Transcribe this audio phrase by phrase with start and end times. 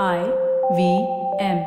[0.00, 0.24] I
[0.74, 1.06] V
[1.38, 1.58] M.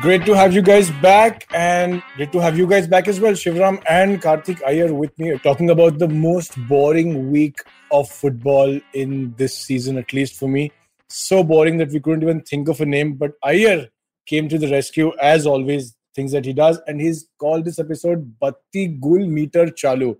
[0.00, 3.34] Great to have you guys back, and great to have you guys back as well.
[3.34, 7.58] Shivram and Karthik Iyer with me, talking about the most boring week
[7.92, 10.72] of football in this season, at least for me.
[11.10, 13.16] So boring that we couldn't even think of a name.
[13.16, 13.88] But Iyer
[14.24, 18.38] came to the rescue, as always, things that he does, and he's called this episode
[18.40, 20.16] Batti Gul Meter Chalu.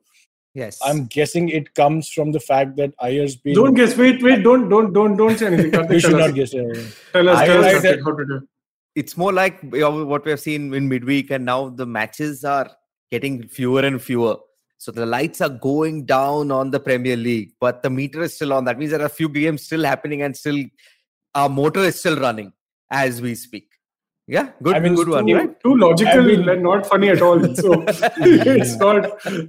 [0.55, 0.79] Yes.
[0.85, 3.55] I'm guessing it comes from the fact that Iyer's been.
[3.55, 3.97] Don't guess.
[3.97, 4.43] Wait, wait.
[4.45, 5.71] Don't, don't, don't, don't say anything.
[5.77, 6.33] Karthik, You should not us.
[6.33, 6.55] guess.
[6.55, 6.63] yeah.
[6.63, 8.49] Tell us, tell us like Karthik, that- how to do.
[8.95, 12.71] it's more like what we have seen in midweek, and now the matches are
[13.11, 14.37] getting fewer and fewer.
[14.79, 18.53] So the lights are going down on the Premier League, but the meter is still
[18.53, 18.65] on.
[18.67, 20.63] That means there are a few games still happening, and still
[21.35, 22.53] our motor is still running
[22.91, 23.71] as we speak.
[24.27, 25.61] Yeah, good, I mean, good one, too- right?
[25.61, 27.39] Too logical I mean- and not funny at all.
[27.55, 29.05] So it's not.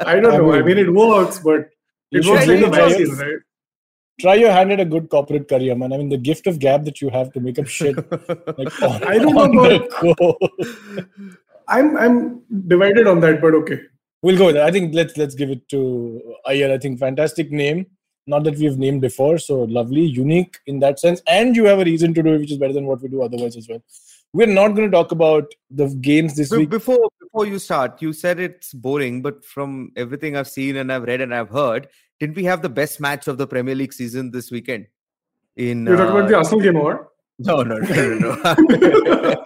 [0.05, 0.51] I don't I know.
[0.53, 1.69] I mean- mean, it works, but
[2.11, 3.19] it should works like really a try vaccine, it.
[3.19, 3.39] right?
[4.21, 5.91] Try your hand at a good corporate career, man.
[5.93, 7.95] I mean, the gift of gab that you have to make up shit.
[7.97, 9.65] Like, on, I don't know
[10.19, 10.35] on.
[11.67, 13.79] I'm I'm divided on that, but okay.
[14.21, 14.65] We'll go with that.
[14.65, 16.71] I think let's let's give it to Iyer.
[16.71, 17.85] I think fantastic name.
[18.27, 21.83] Not that we've named before, so lovely, unique in that sense, and you have a
[21.83, 23.83] reason to do it, which is better than what we do otherwise as well.
[24.33, 26.69] We're not going to talk about the games this Be- week.
[26.69, 31.03] Before before you start, you said it's boring, but from everything I've seen and I've
[31.03, 31.87] read and I've heard,
[32.19, 34.87] didn't we have the best match of the Premier League season this weekend?
[35.55, 37.09] In You're talking uh, about the Arsenal game, or?
[37.39, 39.45] No, no, no, no, no.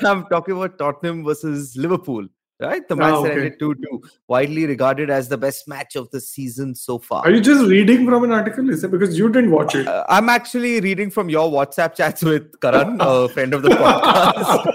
[0.08, 2.26] I'm talking about Tottenham versus Liverpool,
[2.60, 2.86] right?
[2.88, 3.30] The match Ah, okay.
[3.32, 7.22] ended 2 2, widely regarded as the best match of the season so far.
[7.24, 8.68] Are you just reading from an article?
[8.70, 9.86] Is it because you didn't watch it?
[9.86, 14.66] Uh, I'm actually reading from your WhatsApp chats with Karan, a friend of the podcast.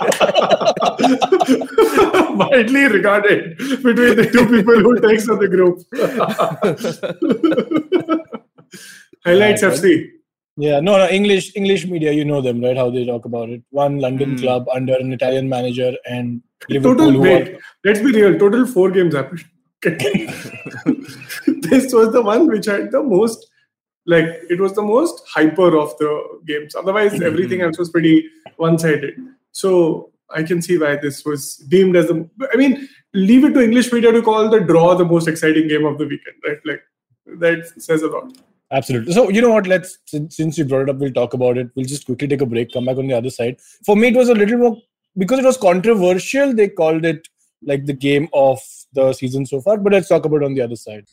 [2.38, 5.80] Widely regarded between the two people who text on the group.
[9.26, 10.08] Highlights FC.
[10.64, 12.78] Yeah, no, no, English English media, you know them, right?
[12.82, 13.62] How they talk about it.
[13.84, 14.42] One London Hmm.
[14.42, 16.98] club under an Italian manager and Liverpool.
[16.98, 18.38] Total, wait, are- let's be real.
[18.44, 19.44] Total four games happened.
[21.70, 23.48] this was the one which had the most,
[24.06, 26.10] like, it was the most hyper of the
[26.46, 26.76] games.
[26.76, 28.14] Otherwise, everything else was pretty
[28.58, 29.16] one sided.
[29.52, 32.30] So I can see why this was deemed as the.
[32.54, 35.86] I mean, leave it to English media to call the draw the most exciting game
[35.86, 36.60] of the weekend, right?
[36.66, 36.84] Like,
[37.46, 38.32] that says a lot.
[38.72, 39.14] Absolutely.
[39.14, 39.68] So you know what?
[39.68, 41.70] Let's since, you brought it up, we'll talk about it.
[41.76, 42.72] We'll just quickly take a break.
[42.72, 43.60] Come back on the other side.
[43.86, 44.78] For me, it was a little more
[45.18, 46.54] because it was controversial.
[46.54, 47.28] They called it
[47.62, 48.60] like the game of
[48.94, 49.78] the season so far.
[49.78, 51.06] But let's talk about it on the other side.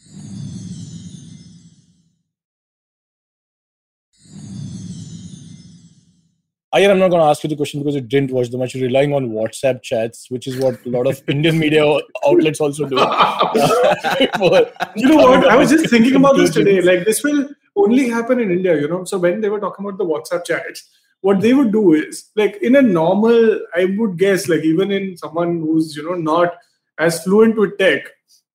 [6.72, 8.74] I'm not going to ask you the question because you didn't watch the match.
[8.74, 11.82] You're relying on WhatsApp chats, which is what a lot of Indian media
[12.26, 12.96] outlets also do.
[14.96, 15.48] you know what?
[15.48, 16.82] I was just thinking about this today.
[16.82, 19.04] Like, this will only happen in India, you know.
[19.04, 20.90] So, when they were talking about the WhatsApp chats,
[21.22, 25.16] what they would do is, like, in a normal, I would guess, like, even in
[25.16, 26.54] someone who's, you know, not
[26.98, 28.02] as fluent with tech,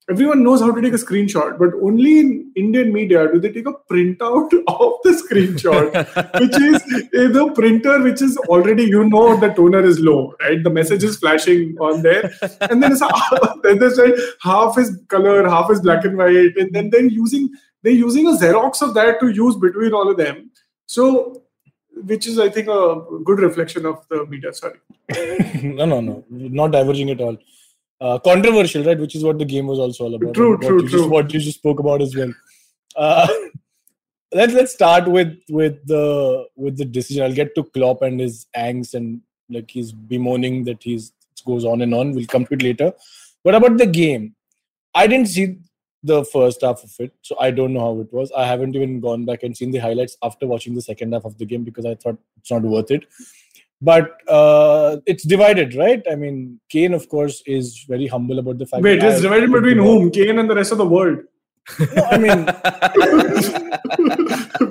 [0.09, 3.67] everyone knows how to take a screenshot, but only in Indian media do they take
[3.67, 5.93] a printout of the screenshot,
[6.39, 10.63] which is the printer, which is already, you know, the toner is low, right?
[10.63, 12.31] The message is flashing on there.
[12.61, 13.01] And then it's
[13.63, 17.49] then there's like half is color, half is black and white, and then they're using
[17.81, 20.51] they're using a Xerox of that to use between all of them.
[20.85, 21.43] So,
[21.95, 24.53] which is I think a good reflection of the media.
[24.53, 24.79] Sorry.
[25.63, 27.37] no, no, no, not diverging at all.
[28.03, 28.99] Uh, controversial, right?
[28.99, 30.33] Which is what the game was also all about.
[30.33, 30.99] True, what true, you true.
[30.99, 32.33] Just, what you just spoke about as well.
[32.97, 33.27] Uh,
[34.33, 37.23] let's let's start with with the with the decision.
[37.23, 41.63] I'll get to Klopp and his angst and like he's bemoaning that he's it goes
[41.63, 42.11] on and on.
[42.11, 42.91] We'll come to it later.
[43.43, 44.35] What about the game,
[44.93, 45.59] I didn't see
[46.03, 48.33] the first half of it, so I don't know how it was.
[48.35, 51.37] I haven't even gone back and seen the highlights after watching the second half of
[51.37, 53.05] the game because I thought it's not worth it
[53.83, 56.01] but uh, it's divided, right?
[56.09, 58.83] I mean, Kane, of course, is very humble about the fact.
[58.83, 60.09] Wait, that it's I- divided between whom?
[60.11, 61.19] Kane and the rest of the world.
[61.95, 62.39] No, I mean,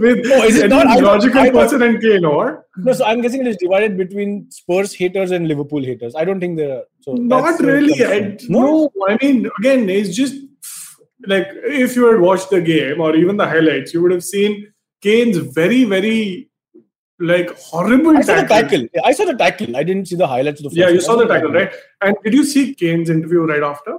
[0.02, 0.86] With No, is it not?
[0.86, 2.92] I logical I person and Kane, or no.
[2.92, 6.14] So I'm guessing it is divided between Spurs haters and Liverpool haters.
[6.14, 6.82] I don't think there are.
[7.00, 8.04] So not that's where it really.
[8.04, 8.52] I, from.
[8.52, 10.34] no, I mean, again, it's just
[11.26, 14.72] like if you had watched the game or even the highlights, you would have seen
[15.02, 16.50] Kane's very, very
[17.22, 18.86] like horrible I saw the tackle.
[18.88, 18.88] tackle.
[19.04, 19.76] I saw the tackle.
[19.76, 20.70] I didn't see the highlights of the.
[20.70, 21.00] First Yeah, you one.
[21.02, 21.72] saw the tackle, right?
[22.00, 23.98] And did you see Kane's interview right after?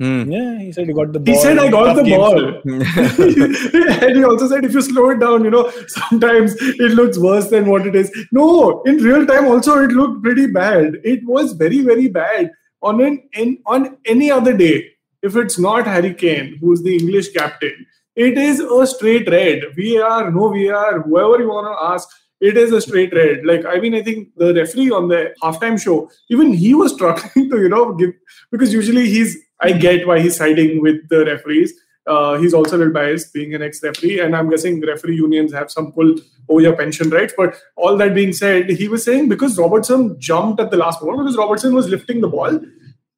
[0.00, 0.30] Hmm.
[0.30, 1.34] Yeah, he said he got the ball.
[1.34, 2.44] He said, "I got the game ball."
[4.08, 7.48] and he also said, if you slow it down, you know, sometimes it looks worse
[7.48, 8.10] than what it is.
[8.32, 10.96] No, in real time, also it looked pretty bad.
[11.04, 12.50] It was very, very bad
[12.82, 14.90] on an in, on any other day.
[15.26, 17.86] if it's not Harry Kane, who's the English captain,
[18.24, 19.62] it is a straight red.
[19.76, 22.08] VAR, no VAR, whoever you want to ask,
[22.44, 23.46] it is a straight red.
[23.46, 27.48] Like, I mean, I think the referee on the halftime show, even he was struggling
[27.50, 28.10] to, you know, give,
[28.50, 31.72] because usually he's, I get why he's siding with the referees.
[32.06, 35.70] Uh, he's also a little biased being an ex-referee, and I'm guessing referee unions have
[35.70, 36.16] some pull
[36.50, 37.32] over your pension rights.
[37.34, 41.20] But all that being said, he was saying because Robertson jumped at the last moment
[41.20, 42.60] because Robertson was lifting the ball,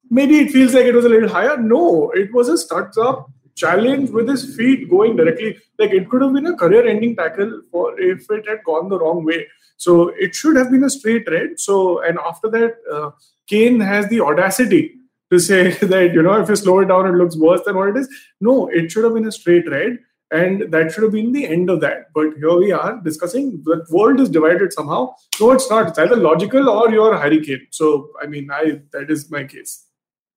[0.09, 1.57] maybe it feels like it was a little higher.
[1.57, 5.57] No, it was a studs up challenge with his feet going directly.
[5.77, 9.25] Like it could have been a career-ending tackle for if it had gone the wrong
[9.25, 9.47] way.
[9.77, 11.59] So it should have been a straight red.
[11.59, 13.11] So and after that, uh,
[13.47, 14.95] Kane has the audacity
[15.31, 17.89] to say that you know if you slow it down, it looks worse than what
[17.89, 18.09] it is.
[18.41, 19.99] No, it should have been a straight red.
[20.29, 22.07] And that should have been the end of that.
[22.13, 25.15] But here we are discussing the world is divided somehow.
[25.39, 25.87] No, it's not.
[25.87, 27.65] It's either logical or you're Harry Kane.
[27.71, 29.85] So I mean, I that is my case.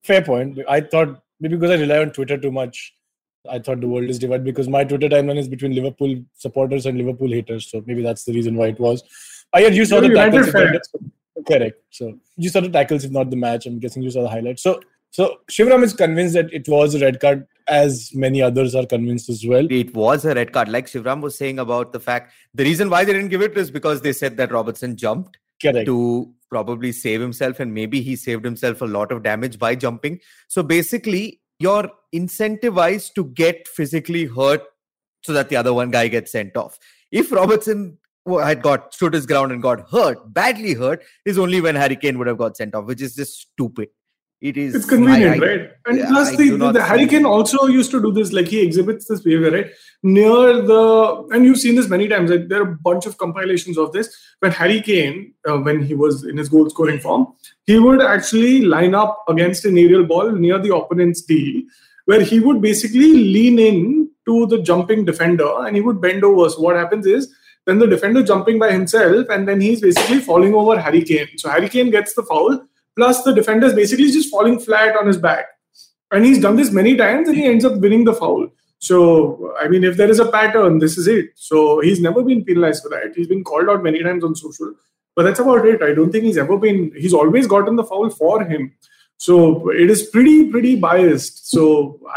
[0.04, 0.60] Fair point.
[0.68, 2.94] I thought maybe because I rely on Twitter too much,
[3.48, 6.98] I thought the world is divided because my Twitter timeline is between Liverpool supporters and
[6.98, 7.70] Liverpool haters.
[7.70, 9.02] So maybe that's the reason why it was.
[9.52, 10.48] Ah, I heard you saw You're the tackles.
[10.48, 11.82] If not- Correct.
[11.90, 13.64] So you saw the tackles, if not the match.
[13.66, 14.62] I'm guessing you saw the highlights.
[14.62, 18.86] So so Shivram is convinced that it was a red card, as many others are
[18.86, 19.66] convinced as well.
[19.70, 20.68] It was a red card.
[20.68, 23.70] Like Shivram was saying about the fact, the reason why they didn't give it is
[23.70, 25.86] because they said that Robertson jumped Correct.
[25.86, 30.20] to probably save himself, and maybe he saved himself a lot of damage by jumping.
[30.48, 34.62] So basically, you're incentivized to get physically hurt
[35.22, 36.78] so that the other one guy gets sent off.
[37.10, 41.74] If Robertson had got stood his ground and got hurt, badly hurt, is only when
[41.74, 43.88] Harry Kane would have got sent off, which is just stupid.
[44.40, 45.70] It is It's convenient, I- I- right?
[45.86, 48.32] And yeah, plus, I the, do the Harry Kane also used to do this.
[48.32, 49.70] Like he exhibits this behavior, right?
[50.02, 52.30] Near the, and you've seen this many times.
[52.30, 54.08] Like, there are a bunch of compilations of this.
[54.38, 57.26] When Harry Kane, uh, when he was in his goal scoring form,
[57.66, 61.66] he would actually line up against an aerial ball near the opponent's D,
[62.10, 66.48] where he would basically lean in to the jumping defender and he would bend over.
[66.50, 67.32] So what happens is
[67.66, 71.28] then the defender jumping by himself, and then he's basically falling over Harry Kane.
[71.36, 72.66] So Harry Kane gets the foul,
[72.96, 75.46] plus the defender is basically just falling flat on his back.
[76.10, 78.48] And he's done this many times and he ends up winning the foul.
[78.78, 81.26] So, I mean, if there is a pattern, this is it.
[81.36, 83.12] So, he's never been penalized for that.
[83.14, 84.74] He's been called out many times on social,
[85.14, 85.82] but that's about it.
[85.82, 88.72] I don't think he's ever been, he's always gotten the foul for him.
[89.24, 91.50] So, it is pretty, pretty biased.
[91.50, 91.62] So,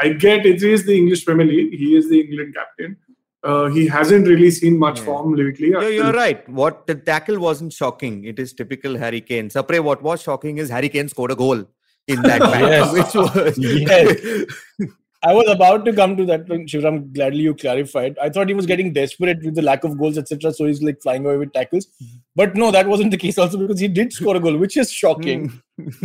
[0.01, 1.73] I get it is the English Premier League.
[1.77, 2.95] He is the England captain.
[3.43, 5.05] Uh, he hasn't really seen much Yeah.
[5.07, 5.67] form lately.
[5.71, 6.47] You're, you're right.
[6.47, 8.23] What the tackle wasn't shocking.
[8.23, 9.49] It is typical Harry Kane.
[9.49, 11.65] Sapre, what was shocking is Harry Kane scored a goal
[12.07, 12.93] in that match, Yes.
[12.93, 14.89] which was Yes.
[15.22, 17.12] I was about to come to that one, Shivram.
[17.12, 18.16] Gladly you clarified.
[18.22, 20.52] I thought he was getting desperate with the lack of goals, etc.
[20.52, 21.88] So he's like flying away with tackles.
[22.36, 24.92] But no, that wasn't the case also because he did score a goal, which is
[24.92, 25.48] shocking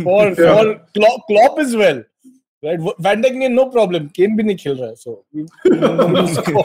[0.02, 0.34] for Yeah.
[0.34, 2.02] for Klopp, Klopp as well.
[2.66, 4.08] Right, Van Dijk ने no problem.
[4.18, 6.64] Kane भी नहीं खेल रहा है, so we- we don't know who's score.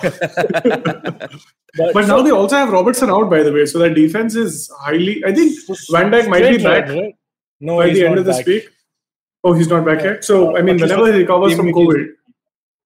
[1.94, 3.66] But now they also have Robertson out, by the way.
[3.66, 5.24] So that defense is highly.
[5.26, 5.52] I think
[5.92, 7.16] Van Dijk might be Straight back red, right?
[7.60, 8.46] No, by he's the end not of this back.
[8.48, 8.70] week.
[9.44, 10.12] Oh, he's not back Yeah.
[10.14, 10.24] yet.
[10.26, 12.08] So I mean, At least whenever he recovers game from week is- COVID,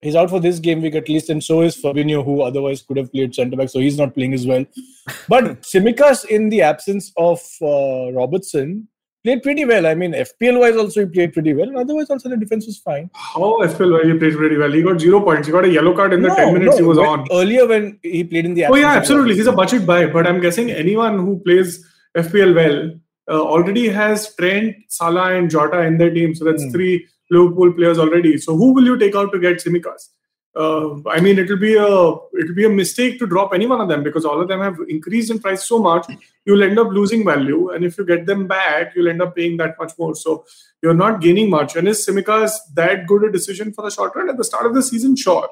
[0.01, 2.97] He's out for this game week at least, and so is Fabinho, who otherwise could
[2.99, 4.65] have played centre back, so he's not playing as well.
[5.29, 8.87] But Tsimikas, in the absence of uh, Robertson,
[9.25, 9.87] played pretty well.
[9.87, 11.67] I mean, FPL wise also he played pretty well.
[11.69, 13.11] and Otherwise, also the defense was fine.
[13.15, 14.71] how FPL wise he played pretty well.
[14.71, 15.49] He got zero points.
[15.49, 17.27] He got a yellow card in the No, ten minutes no, he was on.
[17.33, 18.67] earlier when he played in the.
[18.67, 19.35] Oh yeah, absolutely.
[19.35, 21.85] He's a budget buy, but I'm guessing anyone who plays
[22.17, 22.91] FPL well
[23.31, 26.35] uh, already has Trent, Salah, and Jota in their team.
[26.37, 26.71] So that's Hmm.
[26.71, 28.39] three Liverpool players already.
[28.39, 30.09] So who will you take out to get Tsimikas?
[30.57, 33.89] Uh, I mean, it'll be a it'll be a mistake to drop any one of
[33.89, 36.07] them because all of them have increased in price so much.
[36.45, 39.57] You'll end up losing value, and if you get them back, you'll end up paying
[39.59, 40.17] that much more.
[40.17, 40.47] So
[40.83, 41.77] you're not gaining much.
[41.77, 44.75] And is Tsimikas that good a decision for the short run at the start of
[44.75, 45.15] the season?
[45.17, 45.49] Sure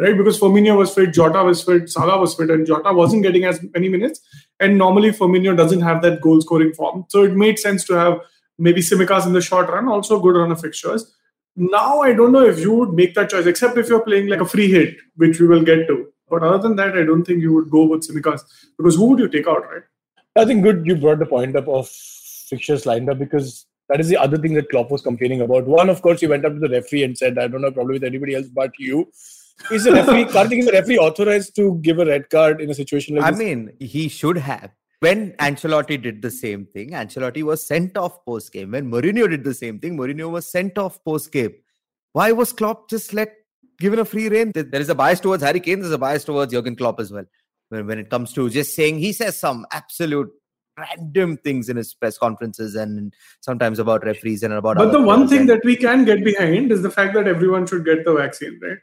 [0.00, 0.16] right?
[0.16, 3.60] Because Firmino was fit, Jota was fit, Salah was fit, and Jota wasn't getting as
[3.74, 4.20] many minutes.
[4.58, 7.04] And normally Firmino doesn't have that goal scoring form.
[7.08, 8.20] So it made sense to have
[8.58, 11.12] maybe Tsimikas in the short run, also good run of fixtures.
[11.60, 14.40] Now I don't know if you would make that choice, except if you're playing like
[14.40, 16.10] a free hit, which we will get to.
[16.30, 18.40] But other than that, I don't think you would go with Tsimikas
[18.78, 19.82] because who would you take out, right?
[20.36, 24.08] I think good you brought the point up of fixtures lined up because that is
[24.08, 25.66] the other thing that Klopp was complaining about.
[25.66, 27.74] One, of course, he went up to the referee and said, "I don't have a
[27.74, 29.12] problem with anybody else but you."
[29.70, 30.24] Is the referee?
[30.36, 33.32] Karthik, is the referee authorized to give a red card in a situation like I
[33.32, 33.40] this?
[33.40, 34.70] I mean, he should have.
[35.00, 38.72] When Ancelotti did the same thing, Ancelotti was sent off post game.
[38.72, 41.54] When Mourinho did the same thing, Mourinho was sent off post game.
[42.12, 43.32] Why was Klopp just let
[43.78, 44.52] given a free rein?
[44.54, 45.80] There is a bias towards Harry Kane.
[45.80, 47.24] There's a bias towards Jurgen Klopp as well.
[47.70, 50.30] When, when it comes to just saying he says some absolute
[50.78, 54.76] random things in his press conferences and sometimes about referees and about.
[54.76, 57.66] But the one thing and- that we can get behind is the fact that everyone
[57.66, 58.78] should get the vaccine, right?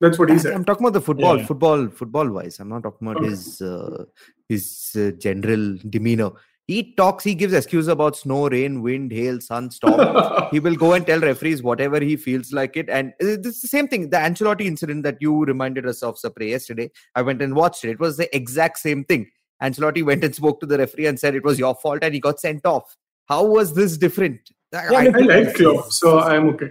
[0.00, 0.52] That's what he said.
[0.52, 1.46] I'm talking about the football, Yeah.
[1.46, 2.60] football, football wise.
[2.60, 3.30] I'm not talking about Okay.
[3.30, 4.04] his uh,
[4.48, 6.30] his uh, general demeanor.
[6.68, 10.00] He talks, he gives excuses about snow, rain, wind, hail, sun, storm.
[10.50, 12.90] he will go and tell referees whatever he feels like it.
[12.90, 14.10] And this is the same thing.
[14.10, 16.90] The Ancelotti incident that you reminded us of, Sapre, yesterday.
[17.14, 17.90] I went and watched it.
[17.90, 19.30] It was the exact same thing.
[19.62, 22.18] Ancelotti went and spoke to the referee and said it was your fault, and he
[22.20, 22.96] got sent off.
[23.28, 24.40] How was this different?
[24.72, 26.70] Yeah, I like Klopp, so I'm okay.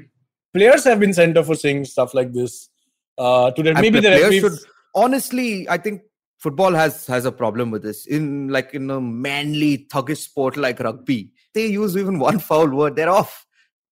[0.53, 2.70] Players have been sent off for saying stuff like this.
[3.17, 4.41] Uh, to that, And maybe the players referees.
[4.41, 4.60] should
[4.93, 6.01] honestly i think
[6.39, 10.79] football has has a problem with this in like in a manly thuggish sport like
[10.79, 13.45] rugby they use even one foul word they're off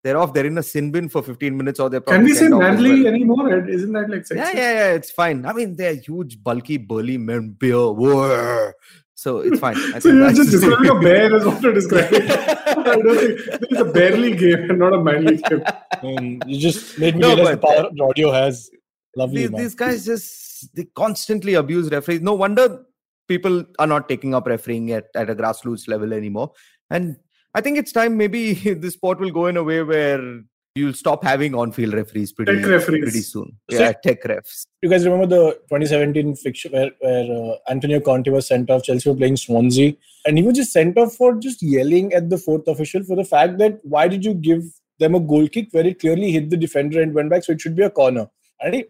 [0.04, 2.40] they're off they're in a sin bin for 15 minutes or they're Can we say
[2.42, 3.14] sent off as manly well.
[3.14, 3.70] anymore?
[3.70, 4.36] Isn't that like sexy?
[4.44, 8.72] yeah yeah yeah it's fine i mean they're huge bulky burly men beer Whoa.
[9.16, 12.30] so it's fine I So you're just describing a bear as what to describe it.
[12.30, 15.64] I don't think this is a barely game and not a manly game.
[16.04, 18.70] Um, you just made me No, realize the power the audio has.
[19.16, 22.22] Lovely, these, these guys just they constantly abuse referees.
[22.22, 22.86] No wonder
[23.28, 26.52] people are not taking up refereeing at, at a grassroots level anymore.
[26.90, 27.18] And
[27.56, 30.42] I think it's time maybe the sport will go in a way where
[30.76, 33.04] you'll stop having on-field referees pretty, Tech referees.
[33.04, 33.56] pretty soon.
[33.70, 34.66] So- Yeah, tech refs.
[34.82, 38.84] you guys remember the 2017 fixture where, where uh, Antonio Conte was sent off?
[38.84, 39.94] Chelsea were playing Swansea,
[40.26, 43.24] and he was just sent off for just yelling at the fourth official for the
[43.24, 44.64] fact that why did you give
[45.00, 47.62] them a goal kick where it clearly hit the defender and went back, so it
[47.62, 48.28] should be a corner.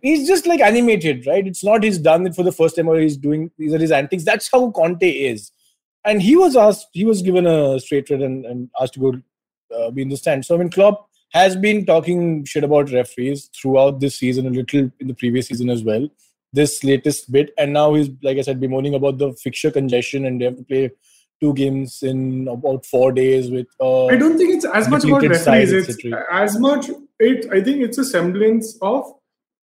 [0.02, 1.46] He's just like animated, right?
[1.46, 3.92] It's not he's done it for the first time or he's doing these are his
[3.92, 4.24] antics.
[4.24, 5.52] That's how Conte is.
[6.06, 9.14] And he was asked, he was given a straight red and, and asked to go
[9.76, 10.46] uh, be in the stand.
[10.46, 14.92] So I mean, Klopp has been talking shit about referees throughout this season, a little
[15.00, 16.08] in the previous season as well.
[16.52, 20.40] This latest bit, and now he's like I said, bemoaning about the fixture congestion, and
[20.40, 20.92] they have to play
[21.42, 23.66] two games in about four days with.
[23.80, 25.90] Uh, I don't think it's as much about side, referees.
[25.90, 26.90] It's as much.
[27.20, 27.52] It.
[27.52, 29.12] I think it's a semblance of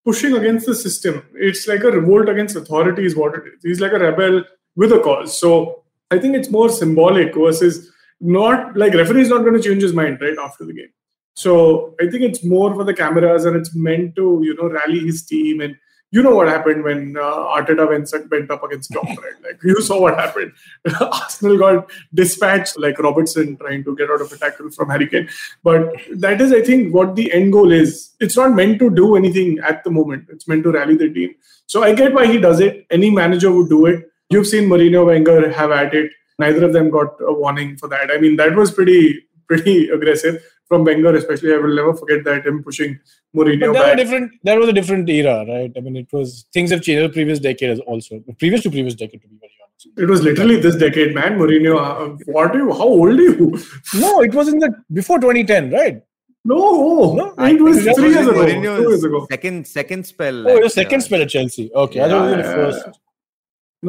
[0.07, 1.21] pushing against the system.
[1.33, 3.61] It's like a revolt against authority, is what it is.
[3.61, 4.41] He's like a rebel
[4.77, 5.37] with a cause.
[5.37, 9.83] So I think it's more symbolic versus not like referee is not going to change
[9.83, 10.93] his mind right after the game.
[11.35, 14.99] So I think it's more for the cameras and it's meant to you know rally
[14.99, 15.75] his team and
[16.11, 19.33] you know what happened when uh, Arteta went, went up against Klopp, right?
[19.43, 20.53] Like you saw what happened.
[21.01, 25.29] Arsenal got dispatched like Robertson trying to get out of a tackle from Harry Kane.
[25.63, 28.13] But that is, I think, what the end goal is.
[28.19, 30.27] It's not meant to do anything at the moment.
[30.29, 31.35] It's meant to rally the team.
[31.65, 32.85] So I get why he does it.
[32.89, 34.09] Any manager would do it.
[34.29, 36.11] You've seen Mourinho, Wenger have at it.
[36.39, 38.11] Neither of them got a warning for that.
[38.11, 41.53] I mean, that was pretty pretty aggressive from Wenger, especially.
[41.53, 42.99] I will never forget that him pushing
[43.35, 43.97] Mourinho But that was a back.
[43.97, 44.31] different.
[44.43, 45.71] That was a different era, right?
[45.75, 47.03] I mean, it was things have changed.
[47.03, 49.87] The previous decade as also previous to previous decade, to be very honest.
[49.97, 51.37] It was literally this decade, man.
[51.37, 52.71] Mourinho, uh, what are you?
[52.71, 53.59] How old are you?
[53.95, 56.01] No, it was in the before 2010, right?
[56.45, 59.27] No, No, it was three years ago, Mourinho's two years ago.
[59.29, 60.47] Second second spell.
[60.49, 61.69] Oh, your second uh, spell at Chelsea.
[61.75, 62.99] Okay, I thought it was Yeah, the yeah, first.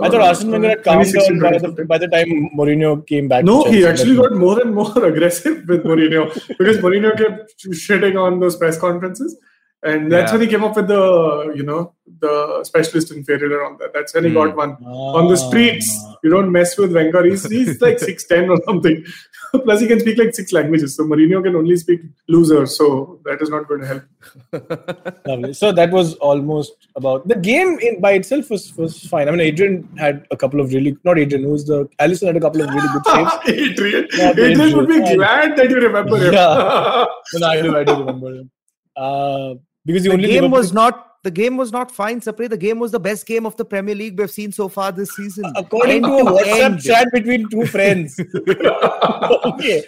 [0.02, 3.44] I thought Arsene Wenger had calmed down by the, by the time Mourinho came back.
[3.44, 8.38] No, he actually got more and more aggressive with Mourinho because Mourinho kept shitting on
[8.38, 9.38] those press conferences.
[9.82, 10.38] And that's Yeah.
[10.38, 13.94] when he came up with the, you know, the specialist in failure on that.
[13.94, 14.36] That's when he Hmm.
[14.36, 15.88] got one on the streets.
[16.04, 16.16] Ah.
[16.22, 17.24] You don't mess with Wenger.
[17.24, 19.04] He's, he's like 6'10 or something.
[19.64, 20.94] Plus, he can speak like six languages.
[20.96, 22.66] So Mourinho can only speak loser.
[22.66, 25.20] So that is not going to help.
[25.26, 25.52] Lovely.
[25.54, 29.28] So that was almost about the game in by itself was was fine.
[29.28, 32.40] I mean, Adrian had a couple of really not Adrian, who's the Alisson had a
[32.40, 33.32] couple of really good saves.
[33.48, 36.32] Adrian, Not Adrian would be glad that you remember him.
[36.34, 37.06] Yeah.
[37.34, 38.50] No, I do, I do remember him.
[38.96, 42.48] Uh, because the, The only game was not the game was not fine, Sapre.
[42.48, 45.10] The game was the best game of the Premier League we've seen so far this
[45.16, 45.52] season.
[45.56, 46.82] according End to a WhatsApp end.
[46.82, 48.18] chat between two friends.
[49.44, 49.84] okay,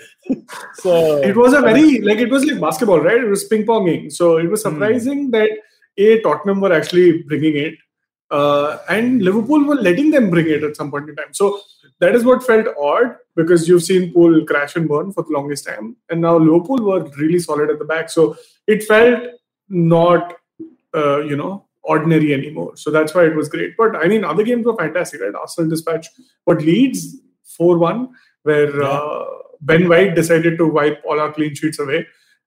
[0.75, 3.23] so it was a very like it was like basketball, right?
[3.23, 4.13] It was ping ponging.
[4.13, 5.51] So it was surprising that
[5.97, 7.75] a Tottenham were actually bringing it,
[8.31, 11.33] uh, and Liverpool were letting them bring it at some point in time.
[11.33, 11.61] So
[12.01, 15.65] that is what felt odd because you've seen Pool crash and burn for the longest
[15.67, 18.11] time, and now Liverpool were really solid at the back.
[18.11, 19.23] So it felt
[19.69, 20.35] not,
[20.95, 22.77] uh, you know, ordinary anymore.
[22.77, 23.77] So that's why it was great.
[23.77, 25.35] But I mean, other games were fantastic, right?
[25.35, 26.09] Arsenal dispatch,
[26.47, 27.17] but Leeds
[27.57, 28.11] four one,
[28.43, 28.89] where Yeah.
[28.89, 29.25] uh,
[29.61, 32.07] Ben White decided to wipe all our clean sheets away,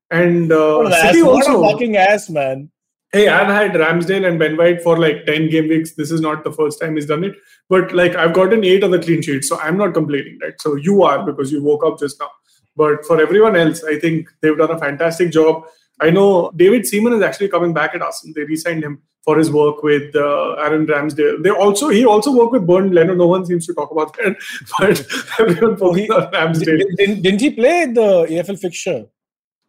[0.10, 2.70] and uh, what, an ass, City what a fucking ass, man.
[3.12, 5.94] Hey, I've had Ramsdale and Ben White for like 10 game weeks.
[5.94, 7.36] This is not the first time he's done it.
[7.70, 9.48] But like I've gotten eight other clean sheets.
[9.48, 10.60] So I'm not complaining, right?
[10.60, 12.32] So you are because you woke up just now.
[12.76, 15.64] But for everyone else, I think they've done a fantastic job.
[16.02, 18.34] I know David Seaman is actually coming back at Arsenal.
[18.36, 21.42] They re-signed him for his work with uh, Aaron Ramsdale.
[21.44, 23.14] They also he also worked with Bernd Leno.
[23.16, 24.36] No one seems to talk about that,
[24.80, 25.06] but
[25.40, 26.84] everyone Oh, focuses on Ramsdale.
[26.98, 29.06] Didn't, didn't he play the EFL fixture?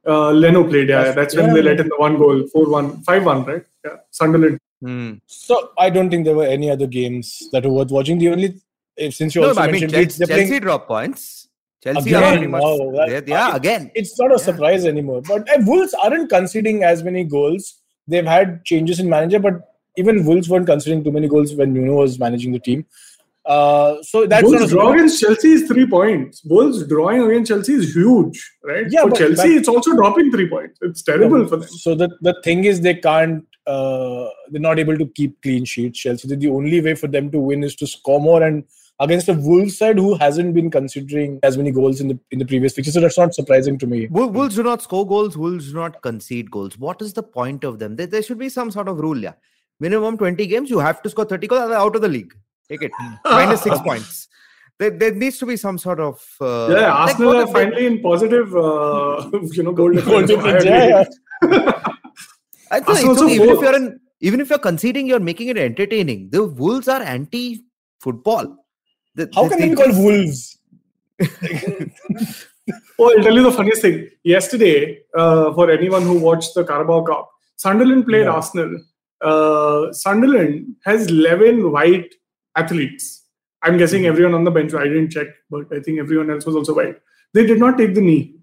[0.07, 0.88] Uh, Leno played.
[0.88, 1.54] Yeah, that's when Yeah.
[1.54, 3.64] they let in the one goal, 4-1, 5-1, right?
[3.85, 4.59] Yeah, Sunderland.
[4.83, 5.12] Hmm.
[5.26, 8.19] So I don't think there were any other games that were worth watching.
[8.19, 8.61] The only
[8.97, 11.49] if, since you No, also but I mean, mentioned Chelsea, they're Chelsea playing- drop points.
[11.85, 12.23] Chelsea Again?
[12.25, 12.62] are pretty much.
[12.62, 13.91] Wow, that- they're- yeah, again.
[13.95, 15.21] it's not a surprise anymore.
[15.23, 17.81] But uh, Wolves aren't conceding as many goals.
[18.09, 19.61] They've had changes in manager, but
[19.97, 22.87] even Wolves weren't conceding too many goals when Nuno was managing the team.
[23.47, 26.43] Uh, so that's not Wolves a draw against Chelsea is three points.
[26.47, 28.87] Wolves drawing against Chelsea is huge, right?
[28.88, 30.79] Yeah, for but- Chelsea, but- it's also dropping three points.
[30.81, 31.69] It's terrible for them.
[31.69, 33.45] So the, the thing is, they can't.
[33.67, 35.99] Uh, they're not able to keep clean sheets.
[35.99, 36.35] Chelsea.
[36.35, 38.64] The only way for them to win is to score more, and
[39.01, 42.45] against a Wolves side who hasn't been considering as many goals in the in the
[42.47, 42.93] previous fixture.
[42.93, 44.07] So that's not surprising to me.
[44.09, 45.37] Wolves do not score goals.
[45.37, 46.79] Wolves do not concede goals.
[46.79, 47.97] What is the point of them?
[47.97, 49.19] There, there should be some sort of rule.
[49.19, 49.33] Yeah,
[49.81, 50.71] minimum twenty games.
[50.71, 51.63] You have to score thirty goals.
[51.63, 52.35] otherwise Out of the league.
[52.69, 52.93] Take it.
[53.25, 54.29] Minus six points.
[54.79, 56.25] There, there needs to be some sort of.
[56.41, 59.93] Uh, Yeah, like Arsenal what are if they- finally in positive, uh, you know, goal
[59.93, 60.31] Goal difference.
[60.31, 61.05] difference, I yeah,
[61.43, 61.83] yeah.
[62.73, 65.21] I think Arsenal it's also okay, even if you're in, even if you're conceding, you're
[65.21, 66.31] making it entertaining.
[66.31, 68.57] The Wolves are anti-football.
[69.14, 70.59] The- How they- can they they be called Wolves?
[72.99, 74.09] Oh, I'll tell you the funniest thing.
[74.23, 78.30] Yesterday, uh, for anyone who watched the Carabao Cup, Sunderland played Yeah.
[78.30, 78.78] Arsenal.
[79.21, 82.14] Uh, Sunderland has 11 white
[82.56, 83.26] athletes.
[83.62, 84.12] I'm guessing Mm-hmm.
[84.12, 86.97] everyone on the bench, I didn't check, but I think everyone else was also white.
[87.35, 88.37] They did not take the knee.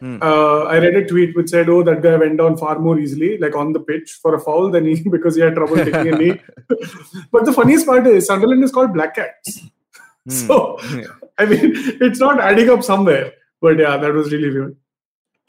[0.00, 0.18] Hmm.
[0.22, 3.36] Uh, I read a tweet which said, "Oh, that guy went down far more easily,
[3.38, 6.16] like on the pitch for a foul than he because he had trouble taking a
[6.16, 6.40] knee."
[7.32, 9.60] but the funniest part is Sunderland is called Black Cats.
[10.28, 10.46] Hmm.
[10.46, 11.04] So Yeah.
[11.38, 13.32] I mean, it's not adding up somewhere.
[13.60, 14.76] But yeah, that was really weird.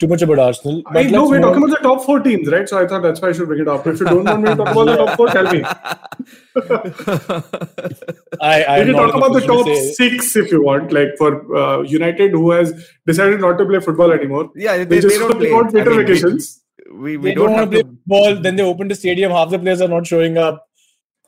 [0.00, 0.82] Too much about Arsenal.
[0.86, 2.66] I know we're move talking about the top four teams, right?
[2.68, 3.86] So I thought that's why I should bring it up.
[3.86, 5.62] If you don't want me to talk about the top four, tell me.
[8.40, 10.92] I, I We can talk about the position to top say- six if you want,
[10.92, 12.72] like for uh, United, who has
[13.06, 14.50] decided not to play football anymore.
[14.56, 15.52] yeah, they, They, they just don't play.
[15.52, 16.62] want I winter mean, we- vacations.
[16.92, 17.84] We, we, they don't, don't, want to to.
[17.84, 18.36] play ball.
[18.40, 19.30] Then they open the stadium.
[19.30, 20.66] Half the players are not showing up.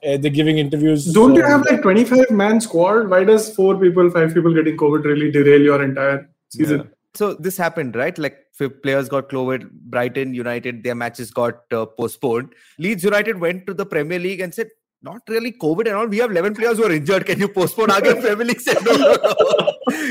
[0.04, 1.04] Uh, they're giving interviews.
[1.12, 3.08] Don't you have like 25 man squad?
[3.08, 6.90] Why does four people, five people getting COVID really derail your entire season?
[7.14, 8.16] So this happened, right?
[8.18, 9.70] Like f- players got COVID.
[9.70, 12.52] Brighton United, their matches got uh, postponed.
[12.78, 14.70] Leeds United went to the Premier League and said,
[15.02, 16.06] "Not really COVID and all.
[16.06, 17.26] We have 11 players who are injured.
[17.26, 19.34] Can you postpone?" Again, Premier League said, "No, no, no.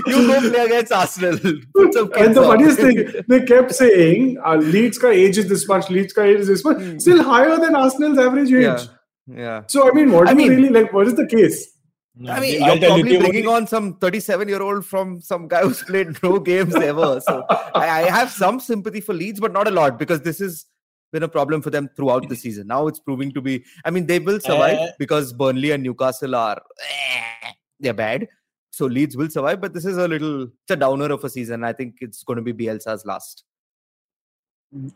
[0.06, 1.40] You go play against Arsenal."
[1.76, 5.38] Put some And kids the on." funniest thing, they kept saying uh, Leeds ka age
[5.40, 8.58] is this much, Leeds ka age is this much, still higher than Arsenal's average age.
[8.58, 8.62] Hmm.
[8.62, 8.86] yeah,
[9.36, 9.64] yeah.
[9.68, 10.94] So I mean, what I do you mean- really like?
[10.94, 11.78] What is the case?
[12.14, 15.22] No, I mean, I'll you're tell you, probably bringing on some 37 year old from
[15.22, 17.22] some guy who's played no games ever.
[17.22, 20.66] So I, I have some sympathy for Leeds, but not a lot because this has
[21.14, 22.68] been a problem for them throughout the season.
[22.68, 23.64] Now it's proving to be.
[23.86, 28.28] I mean, they will survive Uh, because Burnley and Newcastle are eh, they're bad.
[28.72, 31.64] So Leeds will survive, but this is a little it's a downer of a season.
[31.64, 33.46] I think it's going to be Bielsa's last.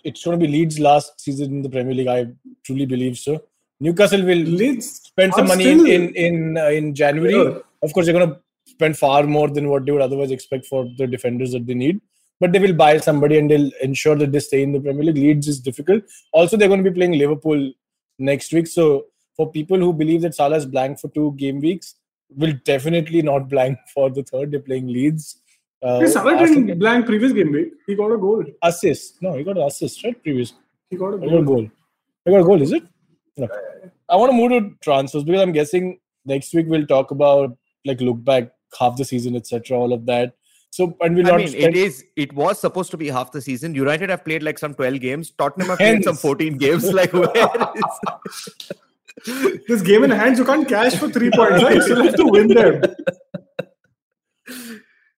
[0.04, 2.08] it's going to be Leeds last season in the Premier League.
[2.08, 2.28] I
[2.66, 3.42] truly believe so.
[3.80, 7.34] Newcastle will Leeds spend some money still- in in uh, in January.
[7.36, 7.60] Yeah.
[7.84, 10.88] Of course, they're going to spend far more than what they would otherwise expect for
[10.98, 12.00] the defenders that they need.
[12.40, 15.16] But they will buy somebody and they'll ensure that they stay in the Premier League.
[15.18, 16.04] Leeds is difficult.
[16.34, 17.72] Also, they're going to be playing Liverpool
[18.20, 18.68] next week.
[18.68, 19.06] So,
[19.38, 21.96] for people who believe that Salah is blank for two game weeks,
[22.30, 24.52] will definitely not blank for the third.
[24.52, 25.42] They're playing Leeds.
[25.82, 27.72] Uh, Hey, Salah didn't blank previous game week.
[27.88, 28.44] He got a goal.
[28.64, 29.22] assist.
[29.22, 30.22] No, he got an assist, right?
[30.24, 30.54] Previous.
[30.90, 31.44] He got a I got a goal.
[31.44, 31.70] goal.
[32.28, 32.84] I got a goal, is it?
[33.38, 33.48] No.
[34.10, 38.00] I want to move to transfers because I'm guessing next week we'll talk about like
[38.02, 39.78] look back half the season, etc.
[39.78, 40.34] All of that.
[40.72, 42.04] So and we'll I not mean, spend- it is.
[42.16, 43.76] It was supposed to be half the season.
[43.76, 45.32] United have played like some 12 games.
[45.32, 46.92] Tottenham have played some 14 games.
[46.94, 47.30] Like where
[47.76, 48.72] is?
[49.68, 51.64] This game in hands, you can't cash for three points.
[51.64, 51.76] Right?
[51.76, 52.82] You still have to win them.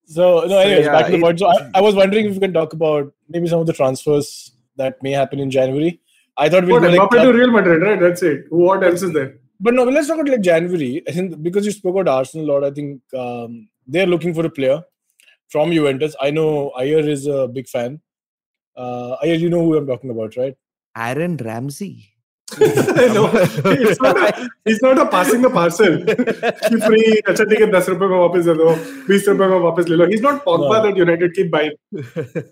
[0.05, 1.39] So no, anyways, yeah, back to the it- point.
[1.39, 4.51] So I, I was wondering if we can talk about maybe some of the transfers
[4.77, 5.99] that may happen in January.
[6.37, 7.99] I thought we'll What, go like Mbappe to Real Madrid, right?
[7.99, 8.45] That's it.
[8.49, 9.37] What else is there?
[9.59, 11.03] But no, let's talk about like January.
[11.07, 14.45] I think because you spoke about Arsenal a lot, I think um, they're looking for
[14.45, 14.83] a player
[15.49, 16.15] from Juventus.
[16.21, 17.99] I know Iyer is a big fan.
[18.75, 20.55] Uh, Iyer, you know who I'm talking about, right?
[20.95, 22.13] Aaron Ramsey.
[22.60, 25.94] no, it's not a, it's not a passing the parcel.
[26.04, 28.74] कि free, अच्छा ठीक है दस रुपए में वापस दे दो
[29.08, 30.06] बीस रुपए में वापस ले लो.
[30.06, 30.82] He's not Pogba No.
[30.86, 31.72] that United keep buying.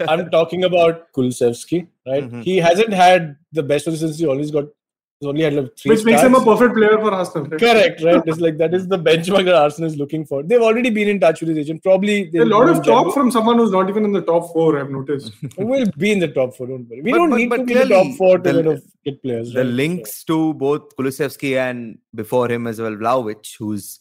[0.09, 2.25] I'm talking about Kulusevski, right?
[2.31, 2.45] Mhm.
[2.45, 4.84] He hasn't had the best of the since he always got He's
[5.26, 7.48] only had like three Which makes him a perfect player for Arsenal.
[7.48, 7.60] Right?
[7.60, 8.22] Correct, right?
[8.26, 10.44] It's like that is the benchmark that Arsenal is looking for.
[10.44, 11.84] They've already been in touch with his agent.
[11.84, 14.80] Probably A lot of talk from someone who's not even in the top four.
[14.80, 15.32] I've noticed.
[15.58, 16.68] We'll be in the top four.
[16.68, 17.02] Don't worry.
[17.02, 18.68] We But- don't but- need but to be in the top four to the- kind
[18.78, 19.54] of get players.
[19.54, 19.68] the right?
[19.68, 24.00] links to both Kulusevski and before him as well Vlahovic, who's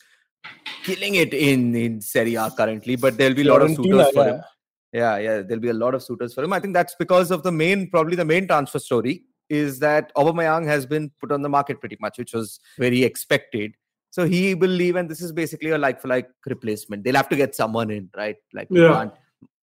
[0.85, 2.97] killing it in in Serie A currently.
[2.97, 4.35] But there'll be a lot of Fiorentina, suitors for yeah.
[4.35, 4.43] him.
[4.93, 6.53] Yeah, yeah, there'll be a lot of suitors for him.
[6.53, 10.66] I think that's because of the main, probably the main transfer story is that Aubameyang
[10.66, 13.74] has been put on the market pretty much, which was very expected.
[14.11, 17.02] So he will leave, and this is basically a like for like replacement.
[17.04, 18.37] They'll have to get someone in, right?
[18.52, 18.92] Like you Yeah.
[18.92, 19.12] can't.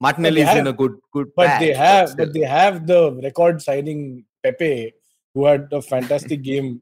[0.02, 1.28] Martinelli is in a good good.
[1.36, 2.26] But patch, they have, still.
[2.26, 4.94] but they have the record signing Pepe,
[5.34, 6.82] who had a fantastic game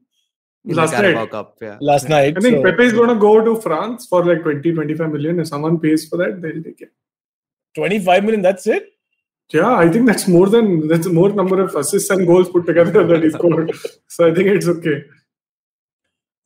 [0.64, 1.30] Last night.
[1.30, 1.78] Cup, yeah.
[1.80, 2.36] last night.
[2.36, 5.40] I think so Pepe is going to go to France for like 20, 25 million.
[5.40, 6.92] If someone pays for that, they'll take it.
[7.74, 8.42] 25 million.
[8.42, 8.90] That's it.
[9.52, 13.06] Yeah, I think that's more than that's more number of assists and goals put together
[13.06, 13.74] that he scored.
[14.08, 15.04] so I think it's okay.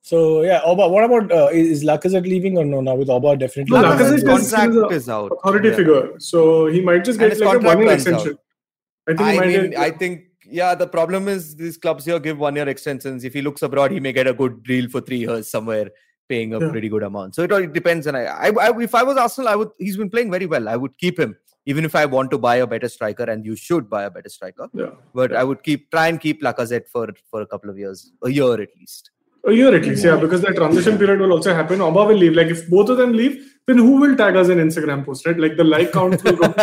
[0.03, 0.89] So yeah, Oba.
[0.89, 2.81] What about uh, is is Lacazette leaving or no?
[2.81, 3.77] Now with Oba, definitely.
[3.77, 5.33] No, Lacazette's Lacazette is contract still the is out.
[5.33, 5.77] Authority yeah.
[5.77, 6.11] figure.
[6.19, 8.13] So he might just get like a one year runs out.
[8.15, 8.39] extension.
[9.09, 10.75] I think he I might mean, get- I think yeah.
[10.75, 13.25] The problem is these clubs here give one year extensions.
[13.25, 15.91] If he looks abroad, he may get a good deal for three years somewhere,
[16.29, 16.71] paying a Yeah.
[16.71, 17.35] pretty good amount.
[17.37, 18.07] So it all depends.
[18.07, 19.71] And I, I, I, if I was Arsenal, I would.
[19.79, 20.69] He's been playing very well.
[20.69, 21.37] I would keep him,
[21.67, 23.25] even if I want to buy a better striker.
[23.25, 24.69] And you should buy a better striker.
[24.75, 24.91] yeah.
[25.15, 28.31] But I would keep try and keep Lacazette for for a couple of years, a
[28.31, 29.11] year at least.
[29.45, 31.81] A year at least, yeah, because that transition period will also happen.
[31.81, 32.35] Oba will leave.
[32.35, 35.37] Like if both of them leave, then who will tag us in Instagram post, right?
[35.37, 36.55] Like the like count will, go,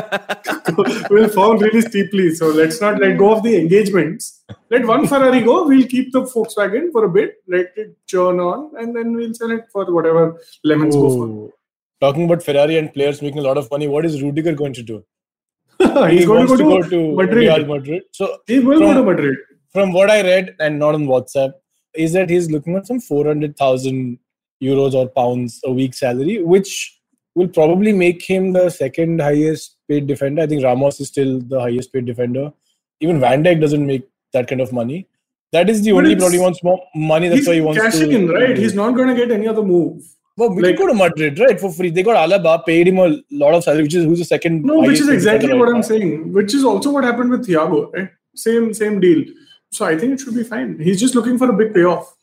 [1.09, 2.33] will fall really steeply.
[2.35, 4.43] So let's not let go of the engagements.
[4.69, 5.67] Let one Ferrari go.
[5.67, 9.51] We'll keep the Volkswagen for a bit, let it churn on, and then we'll sell
[9.51, 11.53] it for whatever lemons go Oh,
[12.01, 13.87] talking about Ferrari and players making a lot of money.
[13.87, 15.03] What is Rudiger going to do?
[15.81, 16.07] for.
[16.09, 17.37] He He's going wants to go to, go to Madrid.
[17.37, 18.03] Real Madrid.
[18.11, 19.37] So He will go From- to Madrid.
[19.73, 21.53] from what I read and not on WhatsApp,
[21.95, 24.19] is that he's looking at some 400,000
[24.61, 26.99] euros or pounds a week salary, which
[27.35, 30.41] will probably make him the second highest paid defender.
[30.43, 32.51] I think Ramos is still the highest paid defender.
[32.99, 35.07] Even Van Dijk doesn't make that kind of money.
[35.51, 36.33] That is the But only problem.
[36.33, 37.27] He wants more money.
[37.29, 38.15] That's why he wants cashing to.
[38.17, 38.57] in, right?
[38.57, 40.03] He's not going to get any other move.
[40.39, 41.89] Well, we like- can go to Madrid, right, for free.
[41.89, 43.07] They got Alaba, paid him a
[43.43, 44.63] lot of salary, which is who's the second.
[44.63, 45.87] No, which is exactly what right I'm now.
[45.93, 46.33] saying.
[46.33, 48.09] Which is also what happened with Thiago, right?
[48.35, 49.23] Same same deal.
[49.71, 50.77] So I think it should be fine.
[50.79, 52.15] He's just looking for a big payoff.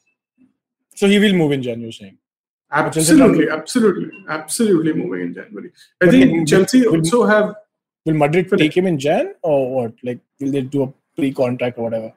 [0.95, 2.17] So he will move in January, saying.
[2.73, 5.71] Absolutely, absolutely, absolutely moving in January.
[6.01, 7.55] I But think like, Chelsea will- also have.
[8.07, 9.93] Will Madrid take him in Jan or what?
[10.03, 12.13] Like, will they do a pre-contract or whatever?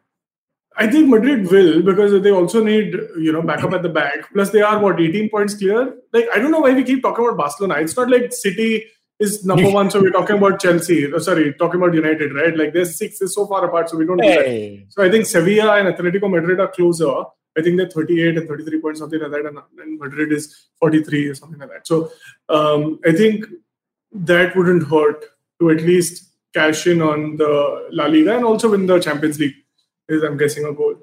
[0.80, 4.32] I think Madrid will because they also need you know backup at the back.
[4.34, 5.94] Plus they are what 18 points clear.
[6.14, 7.82] Like I don't know why we keep talking about Barcelona.
[7.82, 8.86] It's not like City
[9.20, 11.12] is number one, so we're talking about Chelsea.
[11.14, 12.56] Oh, sorry, talking about United, right?
[12.58, 14.18] Like their six is so far apart, so we don't.
[14.18, 14.86] do that.
[14.90, 17.26] So I think Sevilla and Atletico Madrid are closer.
[17.58, 21.28] I think they're 38 and 33 points, something like that, and, and Madrid is 43
[21.28, 21.88] or something like that.
[21.88, 22.12] So
[22.48, 23.46] um, I think
[24.14, 25.26] that wouldn't hurt
[25.60, 29.56] to at least cash in on the La Liga and also win the Champions League.
[30.10, 30.96] Is I'm guessing a goal.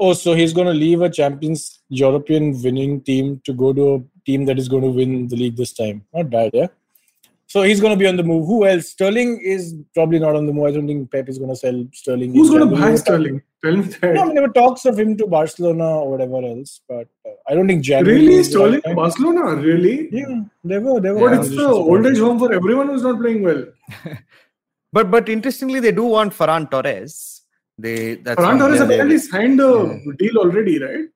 [0.00, 3.98] oh, so he's going to leave a Champions European winning team to go to a
[4.26, 6.04] team that is going to win the league this time.
[6.14, 6.68] Not bad, yeah.
[7.46, 8.46] So he's going to be on the move.
[8.46, 8.88] Who else?
[8.90, 10.66] Sterling is probably not on the move.
[10.66, 12.34] I don't think Pep is going to sell Sterling.
[12.34, 13.40] Who's going to buy Sterling?
[13.64, 14.14] Tell me that.
[14.14, 17.30] No, I mean, there were talks of him to Barcelona or whatever else, but uh,
[17.48, 18.20] I don't think January.
[18.20, 18.96] really, is the right Sterling, time.
[18.96, 20.08] Barcelona, really?
[20.12, 21.00] Yeah, they were.
[21.00, 21.20] They were.
[21.20, 21.40] But Yeah.
[21.40, 23.64] it's the old age home for everyone who's not playing well.
[24.92, 27.37] But but interestingly, they do want Ferran Torres.
[27.78, 31.06] They that's Ferran one Torres player they- apparently signed a deal already, right?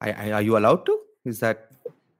[0.00, 0.98] I- I- are you allowed to?
[1.24, 1.68] Is that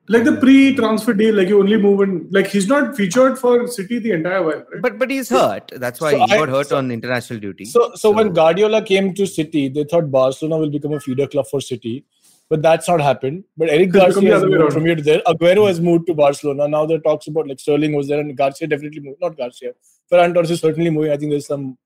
[0.08, 2.28] Like the pre-transfer deal, like you only move in.
[2.36, 4.82] Like he's not featured for City the entire while, right?
[4.86, 5.70] But but he's hurt.
[5.84, 7.64] That's why So he I- got hurt so- on international duty.
[7.74, 11.46] So, so when Guardiola came to City, they thought Barcelona will become a feeder club
[11.52, 12.04] for City,
[12.50, 13.44] but that's not happened.
[13.56, 15.22] But Eric Garcia has moved from here to there.
[15.34, 16.68] Aguero has moved to Barcelona.
[16.68, 19.20] Now there are talks about like Sterling was there, and Garcia definitely moved.
[19.20, 19.72] Not Garcia.
[20.10, 21.12] Ferran Torres is certainly moving.
[21.12, 21.78] I think there's some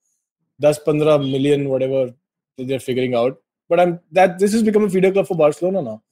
[0.61, 2.13] 10 15 million whatever
[2.59, 3.37] they're figuring out.
[3.69, 6.03] But I'm that this has become a feeder club for Barcelona now.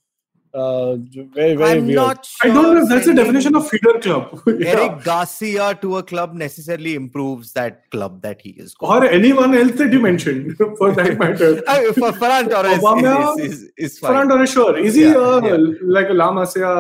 [0.52, 0.94] Uh,
[1.35, 1.96] very very I'm weird.
[1.96, 4.40] not I don't know if that's the definition of feeder club.
[4.46, 4.68] Yeah.
[4.68, 8.72] Eric Garcia to a club necessarily improves that club that he is.
[8.74, 9.02] going.
[9.02, 11.61] Or anyone else that you mentioned, for that matter.
[11.66, 14.12] I- for Ferran Torres Obama- is, is, is fine.
[14.12, 14.76] Ferran Torres, sure.
[14.78, 15.57] Is he Yeah, uh, yeah.
[15.83, 16.70] like a La Masia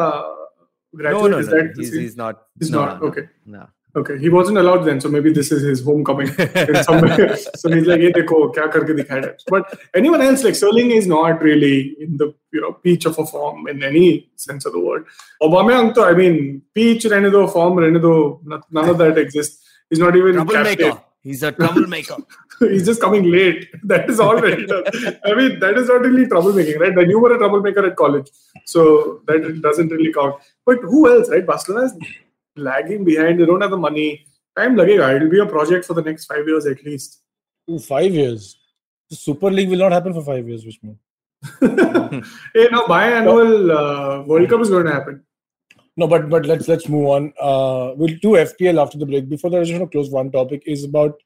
[0.94, 1.22] graduate?
[1.22, 1.52] no, no, is no.
[1.56, 2.42] that He's, he's not.
[2.60, 3.02] He's no, not.
[3.02, 3.22] no, Okay.
[3.44, 3.66] No.
[3.96, 7.36] Okay, he wasn't allowed then, so maybe this is his homecoming in somewhere.
[7.36, 11.40] so he's like, "Hey, dekho, kya karke dikhaya?" But anyone else, like Sterling, is not
[11.40, 15.06] really in the you know peach of a form in any sense of the word.
[15.40, 19.64] Aubameyang, I mean, peach, rehne do, form, rehne do, none of that exists.
[19.88, 21.00] He's not even Troublemaker.
[21.24, 22.16] He's a troublemaker.
[22.60, 23.68] He's just coming late.
[23.84, 25.14] That is all does.
[25.24, 26.94] I mean, that is not really troublemaking, right?
[26.94, 28.30] Then you were a troublemaker at college,
[28.66, 30.36] so that doesn't really count.
[30.66, 31.46] But who else, right?
[31.46, 31.94] Barcelona is
[32.56, 33.40] lagging behind.
[33.40, 34.26] They don't have the money.
[34.56, 35.16] Time lagega.
[35.16, 37.20] It'll be a project for the next five years at least.
[37.70, 38.58] Ooh, five years.
[39.10, 40.98] The Super League will not happen for five years, which means.
[41.60, 45.22] hey, now biannual uh, World Cup is going to happen.
[45.96, 47.32] No, but but let's let's move on.
[47.40, 49.28] Uh, we'll do FPL after the break.
[49.28, 51.20] Before that, I just want to close one topic is about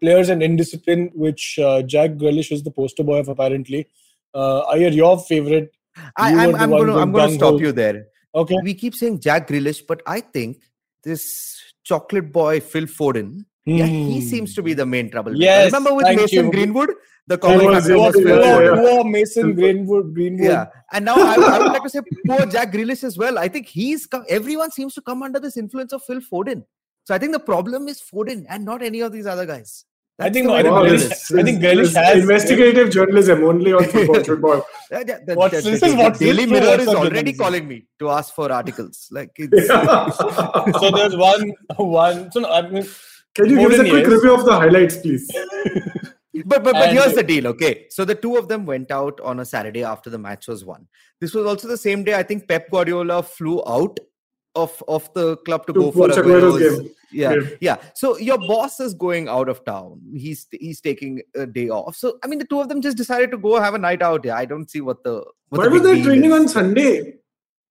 [0.00, 3.88] players and indiscipline, which uh, Jack Grealish is the poster boy of apparently.
[4.34, 5.72] Uh, Iyer, your favorite?
[6.16, 7.66] I, you I'm, I'm going to I'm going to stop gung-ho.
[7.66, 8.06] you there.
[8.34, 8.56] Okay.
[8.62, 10.58] We keep saying Jack Grealish, but I think
[11.04, 14.28] this chocolate boy Phil Foden, yeah, he Hmm.
[14.28, 15.36] seems to be the main trouble.
[15.36, 16.50] Yes, remember with Mason you.
[16.50, 16.90] Greenwood,
[17.26, 18.76] the He comic was- was- was Phil yeah, Poor, Foden.
[18.76, 18.90] yeah.
[18.90, 20.14] poor Mason Greenwood.
[20.14, 20.44] Greenwood.
[20.50, 23.38] Yeah, and now I, I would like to say poor Jack Grealish as well.
[23.38, 26.64] I think he's come, everyone seems to come under this influence of Phil Foden.
[27.04, 29.84] So I think the problem is Foden and not any of these other guys.
[30.18, 31.28] I think- the no, I think Wow, Grealish- this.
[31.28, 34.22] this- I think this- Grealish has- investigative journalism only on football.
[34.24, 34.66] football.
[34.90, 37.44] The- the- What's- the- this is what Daily Mirror is already journalism?
[37.44, 39.08] calling me to ask for articles.
[39.10, 39.68] Like it's,
[40.80, 42.30] So there's one one.
[42.32, 42.86] So no, I mean,
[43.34, 44.12] Can you give us a quick yes.
[44.12, 45.26] review of the highlights, please?
[46.46, 47.86] But but, but And- here's the deal, okay?
[47.90, 50.86] So the two of them went out on a Saturday after the match was won.
[51.20, 54.00] This was also the same day I think Pep Guardiola flew out
[54.54, 56.80] of of the club to, To go for watch Aguero's Aguero's.
[56.80, 56.90] game.
[57.12, 57.48] Yeah, Yeah.
[57.60, 57.76] yeah.
[57.94, 60.00] So your boss is going out of town.
[60.16, 61.96] He's he's taking a day off.
[61.96, 64.24] So I mean, the two of them just decided to go have a night out.
[64.24, 66.40] Yeah, I don't see what the what Why the were they training is.
[66.40, 67.14] on Sunday?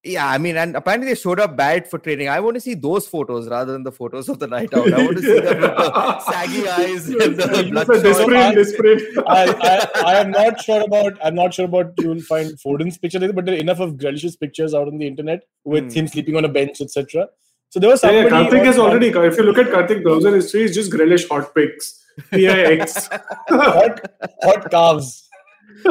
[0.04, 2.27] Yeah, I mean, and apparently they showed up bad for training.
[2.27, 4.91] I want to see those photos rather than the photos of the night out.
[4.91, 8.04] I want to see them with the saggy eyes and the It's a bloodshot.
[8.04, 9.04] desperate, desperate.
[9.27, 11.19] I, I, I am not sure about.
[11.23, 11.93] I'm not sure about.
[11.99, 15.06] You will find Foden's picture, but there are enough of Grealish's pictures out on the
[15.06, 15.99] internet with Hmm.
[15.99, 17.27] him sleeping on a bench, etc.
[17.71, 18.36] So there was Yeah, somebody.
[18.36, 19.07] yeah, Karthik on- has already.
[19.07, 21.99] If you look at Karthik browser history, it's just Grealish hot pics.
[22.31, 23.07] PIX.
[23.49, 24.01] hot,
[24.43, 25.29] hot calves.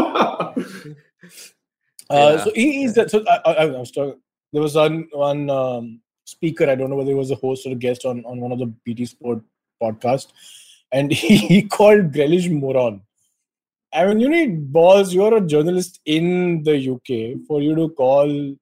[2.11, 2.45] Uh, Yeah.
[2.45, 2.95] So he is.
[2.95, 3.11] That.
[3.11, 4.21] So I, I, I was talking.
[4.53, 6.69] There was one one um, speaker.
[6.69, 8.59] I don't know whether he was a host or a guest on on one of
[8.59, 9.43] the BT Sport
[9.83, 10.33] podcast,
[10.93, 13.03] and he, he called Grealish moron.
[13.93, 15.15] I mean, you need balls.
[15.15, 18.57] You're a journalist in the UK for you to call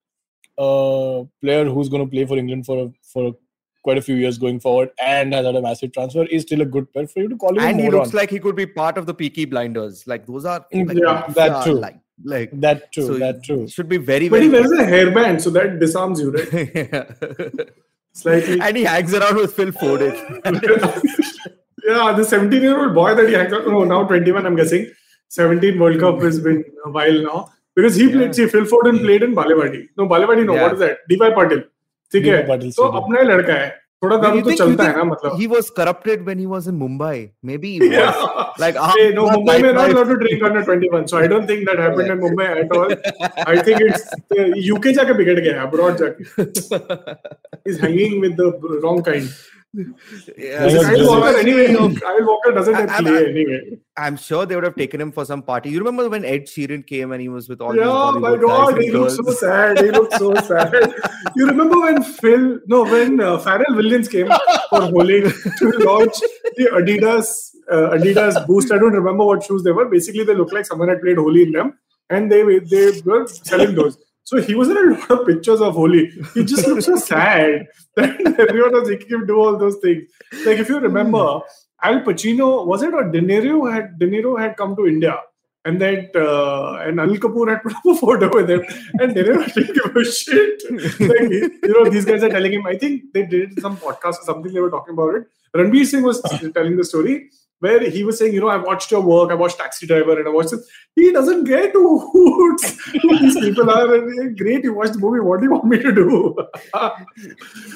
[0.59, 3.35] a player who's going to play for England for a, for
[3.83, 6.65] quite a few years going forward and has had a massive transfer is still a
[6.65, 8.01] good player for you to call him and a he moron.
[8.01, 10.07] looks like he could be part of the Peaky Blinders.
[10.07, 11.75] Like those are like, yeah, that are too.
[11.75, 13.07] Like like that true.
[13.07, 13.69] so that true.
[13.69, 14.47] Should be very but very.
[14.47, 17.69] he wears a hairband, so that disarms you, right?
[18.13, 18.61] Slightly.
[18.61, 20.15] and he hangs around with Phil Foden.
[21.85, 24.57] yeah, the 17 year old boy that he hangs out, no, oh, now 21, I'm
[24.57, 24.91] guessing.
[25.29, 27.53] 17 World Cup has been a while now.
[27.77, 29.87] Because he played, see, Phil Foden played in Balewadi.
[29.97, 30.63] No, Balewadi, no, Yeah.
[30.63, 30.99] what is that?
[31.09, 31.65] DY Patil.
[32.13, 35.47] ठीक है तो अपना ही लड़का है। थोड़ा दम तो चलता है ना मतलब। He
[35.47, 38.77] was corrupted when he was in Mumbai maybe like
[39.15, 42.19] no Mumbai में not to drink under 21 so I don't think that happened in
[42.19, 42.95] Mumbai at all
[43.47, 44.03] I think it's
[44.67, 46.43] UK जाके बिगड़ गया अब्रॉड जाके।
[47.71, 49.29] Is hanging with the wrong kind
[50.37, 51.67] Yeah, That was Kyle just- Walker anyway.
[52.55, 53.79] Doesn't I'm- play I'm- anyway.
[53.97, 55.71] I'm sure they would have taken him for some party.
[55.71, 58.81] You remember when Ed Sheeran came and he was with all Yeah, these my God,
[58.81, 59.79] he looks so sad.
[59.81, 60.95] He looks so sad.
[61.37, 64.29] You remember when Phil, no, when uh, Pharrell Williams came
[64.71, 66.15] for Holi to launch
[66.57, 68.73] the Adidas uh, Adidas Boost.
[68.73, 69.85] I don't remember what shoes they were.
[69.87, 73.75] Basically, they look like someone had played Holi in them, and they they were selling
[73.75, 73.99] those.
[74.29, 76.11] So he was in a lot of pictures of Holi.
[76.35, 78.11] He just looked so sad that
[78.49, 80.03] everyone was making him do all those things.
[80.45, 81.41] Like if you remember,
[81.83, 85.17] Al Pacino was it or De Niro had De Niro had come to India
[85.65, 88.63] and that uh, and Anil Kapoor had put up a photo with him
[89.01, 90.63] and De Niro didn't give a shit.
[91.01, 92.67] Like, you know, these guys are telling him.
[92.67, 94.53] I think they did some podcast or something.
[94.53, 95.27] They were talking about it.
[95.57, 96.21] Ranveer Singh was
[96.53, 97.31] telling the story
[97.61, 100.29] where he was saying, you know, I watched your work, I watched Taxi Driver, and
[100.29, 100.69] I watched this.
[100.95, 103.95] He doesn't get who, who these people are.
[103.95, 105.21] And, great, you watched the movie.
[105.21, 106.37] What do you want me to do?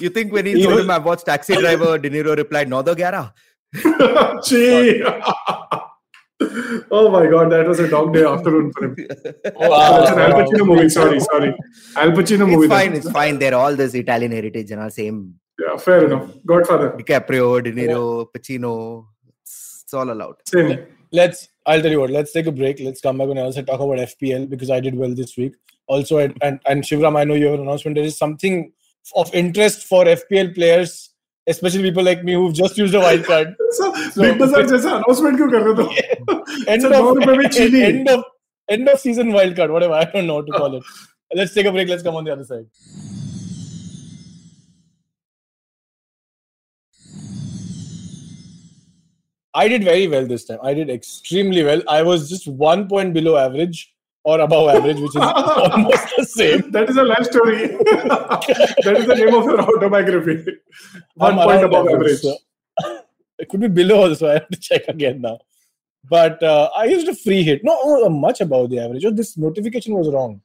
[0.01, 2.69] You think when he He told was- him I watched Taxi Driver, De Niro replied,
[2.69, 3.33] "No, the Gyara."
[4.47, 5.03] Gee.
[6.91, 8.97] oh my god, that was a dog day afternoon for him.
[9.57, 10.01] Oh, wow.
[10.01, 10.89] That's an Al Pacino movie.
[10.89, 11.55] Sorry, sorry.
[11.97, 12.67] Al Pacino movie.
[12.67, 12.91] It's fine.
[12.91, 13.13] that It's was.
[13.13, 13.39] fine.
[13.39, 16.31] They're all this Italian heritage and our same Yeah, fair enough.
[16.45, 16.91] Godfather.
[16.99, 19.07] DiCaprio, De Niro, Pacino.
[19.92, 20.36] It's, it's all allowed.
[20.54, 20.86] Same.
[21.18, 23.80] let's i'll tell you what let's take a break let's come back and also talk
[23.86, 25.54] about fpl because i did well this week
[25.96, 28.58] also and and, and shivram i know you have an announcement there is something
[29.22, 30.96] of interest for fpl players
[31.54, 33.92] especially people like me who've just used a wild card So,
[34.24, 36.66] Big Bazaar जैसा announcement क्यों कर रहे हो?
[36.76, 37.84] end So, now of रुपए में चीनी.
[37.92, 38.26] end of
[38.78, 40.92] end of season wild card whatever i don't know what to call it
[41.42, 42.68] let's take a break let's come on the other side
[49.55, 50.59] I did very well this time.
[50.63, 51.83] I did extremely well.
[51.89, 53.93] I was just one point below average
[54.25, 56.71] or above average, which is almost the same.
[56.71, 57.67] That is a life story.
[57.67, 60.53] that is the name of your autobiography.
[61.15, 62.21] One I'm point above average.
[62.21, 62.37] so-
[63.39, 64.29] it could be below also.
[64.31, 65.41] I have to check again now.
[66.09, 67.63] But uh, I used a free hit.
[67.63, 69.05] No, oh, much above the average.
[69.05, 70.41] Oh, this notification was wrong.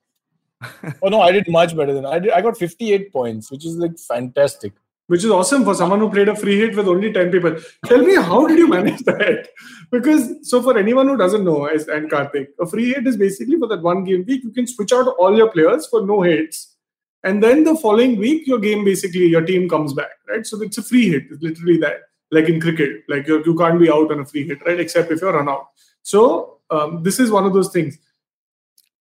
[1.03, 2.31] oh no, I did much better than I did.
[2.31, 4.73] I got 58 points, which is like fantastic.
[5.07, 7.55] Which is awesome for someone who played a free hit with only 10 people.
[7.85, 9.49] Tell me, how did you manage that?
[9.89, 13.67] Because, so for anyone who doesn't know, and Karthik, a free hit is basically for
[13.67, 16.75] that one game week, you can switch out all your players for no hits.
[17.23, 20.45] And then the following week, your game basically, your team comes back, right?
[20.45, 22.01] So it's a free hit, it's literally that.
[22.31, 24.77] Like in cricket, like you can't be out on a free hit, right?
[24.77, 25.67] Except if you're run out.
[26.01, 27.97] So um, this is one of those things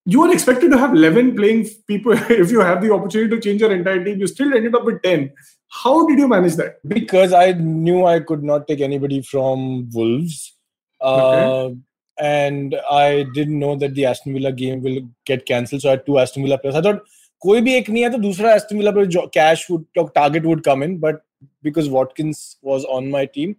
[0.06, 2.14] You are expected to have 11 playing people.
[2.14, 5.02] if you have the opportunity to change your entire team, you still ended up with
[5.04, 5.32] 10.
[5.70, 6.80] How did you manage that?
[6.88, 10.56] because I knew I could not take anybody from Wolves.
[11.00, 11.70] Uh,
[12.20, 15.82] and I didn't know that the Aston Villa game will get cancelled.
[15.82, 16.76] So I had two Aston Villa players.
[16.76, 17.02] I thought
[17.44, 20.64] कोई भी एक नहीं है तो दूसरा Aston Villa player जो- cash would target would
[20.64, 21.24] come in, but
[21.64, 23.56] because Watkins was on my team,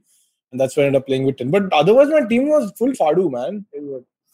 [0.53, 1.51] and that's why I ended up playing with 10.
[1.51, 3.65] But otherwise, my team was full Fadu, man.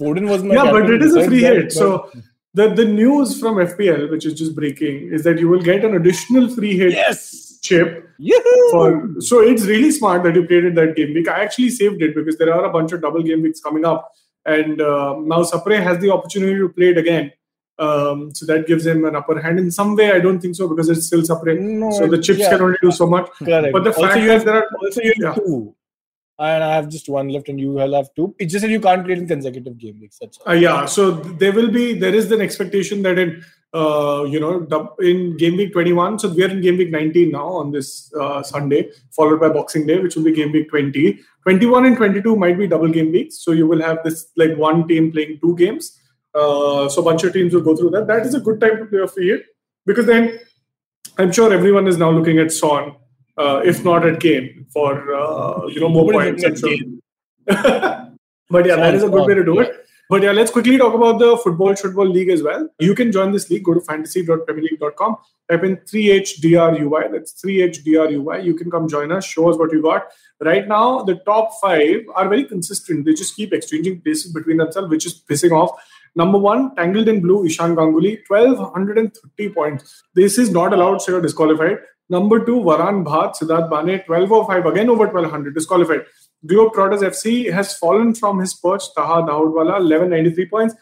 [0.01, 1.63] Foden was my yeah, but it is a free hit.
[1.65, 2.09] but- So
[2.53, 5.95] the, the news from FPL, which is just breaking, is that you will get an
[5.95, 8.07] additional free hit yes, chip.
[8.71, 11.27] For, so it's really smart that you played it that game week.
[11.27, 14.11] I actually saved it because there are a bunch of double game weeks coming up.
[14.45, 17.31] And uh, now Sapre has the opportunity to play it again.
[17.79, 20.11] Um, so that gives him an upper hand in some way.
[20.11, 21.59] I don't think so because it's still Sapre.
[21.59, 22.49] No, so the chips yeah.
[22.51, 23.29] can only do so much.
[23.31, 23.73] Correct.
[23.73, 25.43] But the also, fact you that have there are also you have Yeah.
[25.43, 25.75] two,
[26.39, 28.35] and I have just one left, and you will have two.
[28.39, 30.17] It's just that you can't play in consecutive game weeks.
[30.19, 30.39] That's.
[30.47, 33.43] Uh, yeah, so there will be there is an expectation that in
[33.73, 37.47] uh, you know in game week 21, so we are in game week 19 now
[37.47, 41.19] on this uh, Sunday, followed by Boxing Day, which will be game week 20.
[41.43, 44.87] 21 and 22 might be double game weeks, so you will have this like one
[44.87, 45.99] team playing two games.
[46.33, 48.07] Uh, so a bunch of teams will go through that.
[48.07, 49.45] That is a good time to play a hit
[49.85, 50.39] because then
[51.17, 52.95] I'm sure everyone is now looking at Son,
[53.37, 56.43] uh, if not at Kane, for uh, you know more points.
[56.43, 56.77] I'm sure.
[57.45, 59.83] but yeah, that is a good way to do it.
[60.09, 62.69] But yeah, let's quickly talk about the Football Football League as well.
[62.79, 63.63] You can join this league.
[63.63, 65.17] Go to fantasy.premierleague.com.
[65.49, 67.11] Type in 3HDRUY.
[67.11, 68.43] That's 3HDRUY.
[68.43, 69.25] You can come join us.
[69.25, 70.07] Show us what you got.
[70.39, 73.05] Right now, the top five are very consistent.
[73.05, 75.71] They just keep exchanging places between themselves, which is pissing off.
[76.15, 80.03] Number one, Tangled in Blue, Ishan Ganguly, 1230 points.
[80.13, 81.77] This is not allowed, so you're disqualified.
[82.09, 86.05] Number two, Varan Bhat, Siddharth Bane, 1205, again over 1200, disqualified.
[86.45, 90.75] Globetrotters FC has fallen from his perch, Taha Dawoodwala, 1193 points.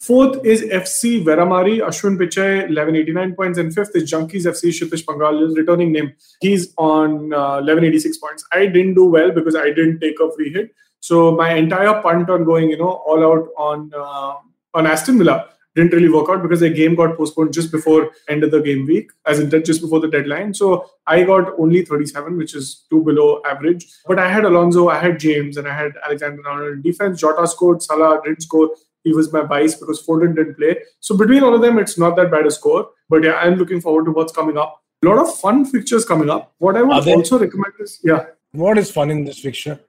[0.00, 3.58] Fourth is FC Veramari, Ashwin Pichai, 1189 points.
[3.58, 6.12] And fifth is Junkies FC, Shitish Pangal, returning name.
[6.40, 8.44] He's on uh, 1186 points.
[8.52, 10.74] I didn't do well because I didn't take a free hit.
[10.98, 14.34] So my entire punt on going, you know, all out on uh,
[14.74, 18.44] on Aston Villa didn't really work out because the game got postponed just before end
[18.44, 20.52] of the game week, as in just before the deadline.
[20.54, 23.86] So I got only 37, which is two below average.
[24.06, 27.20] But I had Alonso, I had James, and I had Alexander Arnold in defense.
[27.20, 28.70] Jota scored, Salah didn't score.
[29.04, 30.76] He was my vice because Foden didn't play.
[31.00, 32.90] So between all of them, it's not that bad a score.
[33.08, 34.80] But yeah, I'm looking forward to what's coming up.
[35.04, 36.52] A lot of fun fixtures coming up.
[36.58, 39.80] What I would there- also recommend is yeah, What is fun in this fixture?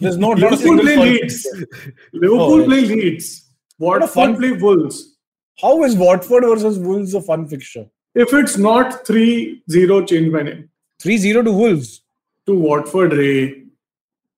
[0.00, 1.46] There's no Liverpool play fun Leeds.
[2.12, 3.47] Liverpool Oh, play Leeds.
[3.78, 5.16] What a Watford fun- play Wolves.
[5.60, 7.86] How is Watford versus Wolves a fun fixture?
[8.14, 10.68] If it's not 3-0, change my name.
[11.02, 12.02] 3-0 to Wolves.
[12.46, 13.62] To Watford, Ray.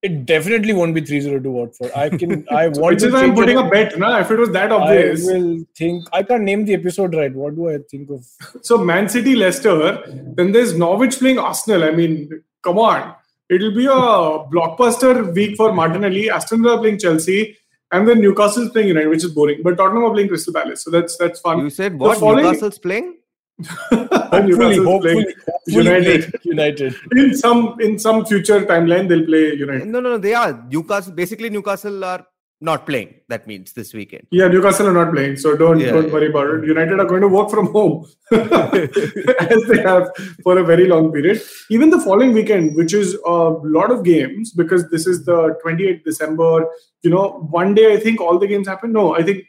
[0.03, 1.91] It definitely won't be 3-0 to Watford.
[1.95, 3.65] I can I want Which to is I'm putting it.
[3.65, 4.17] a bet, na?
[4.19, 5.27] If it was that obvious.
[5.29, 7.33] I will think I can't name the episode right.
[7.33, 8.25] What do I think of?
[8.63, 10.03] So Man City, Leicester,
[10.35, 11.83] then there's Norwich playing Arsenal.
[11.83, 13.13] I mean, come on.
[13.49, 16.29] It'll be a blockbuster week for Martinelli.
[16.31, 17.57] Aston Villa playing Chelsea,
[17.91, 19.61] and then Newcastle's playing United, which is boring.
[19.63, 21.59] But Tottenham are playing Crystal Palace, so that's that's fun.
[21.59, 22.17] You said what?
[22.17, 23.17] following- Newcastle's playing?
[23.91, 26.33] Hopefully, Newcastle's hopefully, playing hopefully United.
[26.43, 26.95] United.
[27.15, 29.87] in some in some future timeline, they'll play United.
[29.87, 30.17] No, no, no.
[30.17, 31.13] They are Newcastle.
[31.13, 32.25] Basically, Newcastle are
[32.61, 33.15] not playing.
[33.27, 34.27] That means this weekend.
[34.31, 36.13] Yeah, Newcastle are not playing, so don't Yeah, don't yeah.
[36.13, 36.65] worry about it.
[36.65, 40.09] United are going to work from home as they have
[40.43, 41.41] for a very long period.
[41.69, 43.37] Even the following weekend, which is a
[43.79, 46.67] lot of games, because this is the 28th December.
[47.01, 48.93] You know, one day I think all the games happen.
[48.93, 49.45] No, I think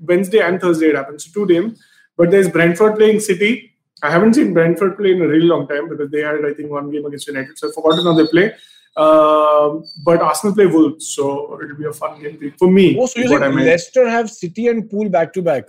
[0.00, 1.24] Wednesday and Thursday it happens.
[1.24, 1.82] So two games.
[2.16, 3.72] But there's Brentford playing City.
[4.02, 6.70] I haven't seen Brentford play in a really long time because they had I think
[6.70, 7.58] one game against United.
[7.58, 8.52] So I've forgotten how they play.
[8.96, 12.96] Um, but Arsenal play Wolves, so it'll be a fun game for me.
[12.98, 13.66] Oh, so you what think I meant.
[13.66, 15.64] Leicester have City and Pool back to back?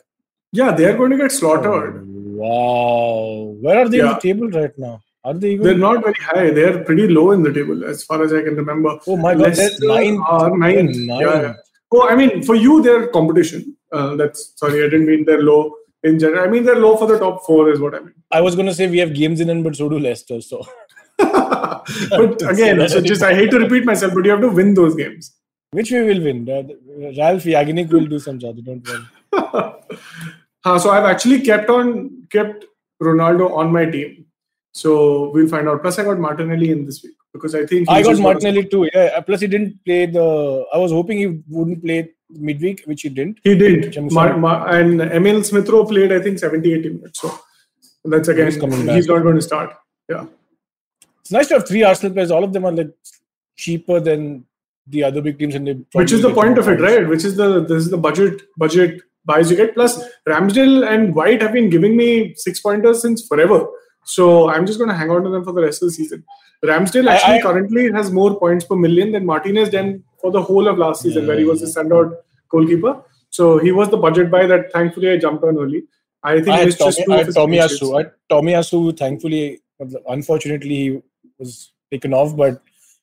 [0.51, 2.05] Yeah, they are going to get slaughtered.
[2.05, 3.55] Wow.
[3.61, 4.13] Where are they in Yeah.
[4.13, 5.01] the table right now?
[5.23, 5.65] Are they even?
[5.65, 6.49] They're not very high.
[6.49, 8.97] They're pretty low in the table, as far as I can remember.
[9.07, 10.19] oh my god, they're Leicester ninth.
[10.27, 10.95] are ninth.
[10.95, 11.53] They're Yeah, yeah.
[11.93, 13.75] Oh, I mean, for you, they're competition.
[13.91, 16.43] Uh, that's sorry, I didn't mean they're low in general.
[16.43, 18.13] I mean, they're low for the top four, is what I mean.
[18.31, 20.41] I was gonna say we have games in hand, but so do Leicester.
[20.41, 20.65] So
[22.09, 24.95] but again, so just I hate to repeat myself, but you have to win those
[24.95, 25.35] games.
[25.77, 26.39] which we will win.
[27.17, 28.57] Ralf Rangnick will do some job.
[28.63, 29.73] Don't worry.
[30.63, 32.65] Uh, so I've actually kept on kept
[33.01, 34.25] Ronaldo on my team.
[34.73, 35.81] So we'll find out.
[35.81, 38.87] Plus, I got Martinelli in this week because I think I got Martinelli too.
[38.93, 39.19] Yeah.
[39.21, 40.65] Plus, he didn't play the.
[40.71, 43.39] I was hoping he wouldn't play midweek, which he didn't.
[43.43, 43.97] He did.
[44.11, 47.21] Mar- Mar- and Emile Smith Rowe played, I think, 70 80 minutes.
[47.21, 47.33] So
[48.05, 48.61] that's again, He's
[48.97, 49.75] he's not going to start.
[50.09, 50.25] Yeah.
[51.21, 52.31] It's nice to have three Arsenal players.
[52.31, 52.91] All of them are like
[53.55, 54.45] cheaper than
[54.87, 57.07] the other big teams, and they Which is the point of it, right?
[57.07, 59.73] Which is the this is the budget budget buys you get.
[59.75, 63.65] Plus, Ramsdale and White have been giving me six pointers since forever.
[64.03, 66.23] So I'm just going to hang on to them for the rest of the season.
[66.65, 70.41] Ramsdale I- actually I- currently has more points per million than Martinez done for the
[70.41, 72.15] whole of last season, where he was the standout
[72.49, 72.99] goalkeeper.
[73.29, 75.83] So he was the budget buy that thankfully I jumped on early.
[76.23, 77.57] I think I had it's just Tommy, two I had Tommy.
[77.57, 77.95] Asu.
[77.95, 79.61] I had Tomiyasu, thankfully,
[80.07, 81.01] unfortunately, he
[81.41, 82.61] was taken off, but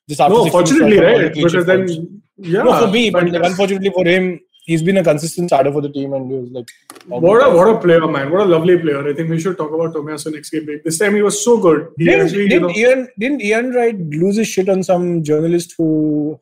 [0.09, 1.35] just after No, 16 fortunately, right?
[1.35, 1.97] Because points.
[1.97, 2.63] then, yeah.
[2.63, 6.15] no, for me, but unfortunately for him, he's been a consistent starter for the team,
[6.15, 6.69] and he was like,
[7.07, 8.31] What a what a player, man!
[8.33, 9.03] What a lovely player.
[9.11, 10.67] I think we should talk about Tomiyasu next game.
[10.71, 10.83] week.
[10.89, 11.89] This time he was so good.
[11.99, 15.75] He Didn't, actually, didn't, know, Ian, didn't Ian Wright lose his shit on some journalist
[15.79, 15.89] who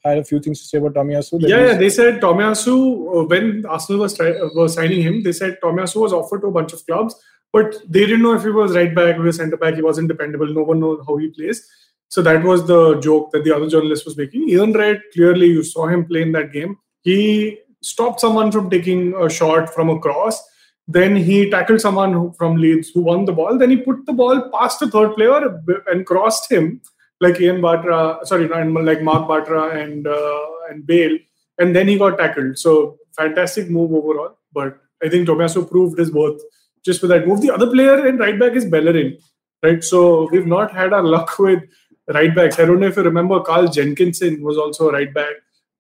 [0.05, 1.39] had a few things to say about Tomiyasu?
[1.41, 5.23] Yeah, was- yeah, they said Tomiyasu uh, when Arsenal was try, uh, was signing him.
[5.29, 7.15] They said Tomiyasu was offered to a bunch of clubs,
[7.53, 9.75] but they didn't know if he was right back, he was centre back.
[9.75, 10.53] He wasn't dependable.
[10.61, 11.67] No one knows how he plays.
[12.09, 14.49] So that was the joke that the other journalist was making.
[14.49, 16.77] Ian Wright clearly, you saw him playing that game.
[17.03, 20.43] He stopped someone from taking a shot from a cross.
[20.89, 23.59] Then he tackled someone who, from Leeds who won the ball.
[23.59, 26.81] Then he put the ball past the third player and crossed him,
[27.21, 31.19] like Ian Batra, sorry, like Mark Batra and uh, and Bale,
[31.59, 32.59] and then he got tackled.
[32.59, 34.39] So fantastic move overall.
[34.53, 36.41] But I think Tomiyasu proved his worth
[36.85, 37.41] just with that move.
[37.41, 39.19] The other player in right back is Bellerin,
[39.63, 39.83] right?
[39.83, 41.63] So we've not had our luck with
[42.09, 42.59] right backs.
[42.59, 45.35] I don't know if you remember, Carl Jenkinson was also a right back.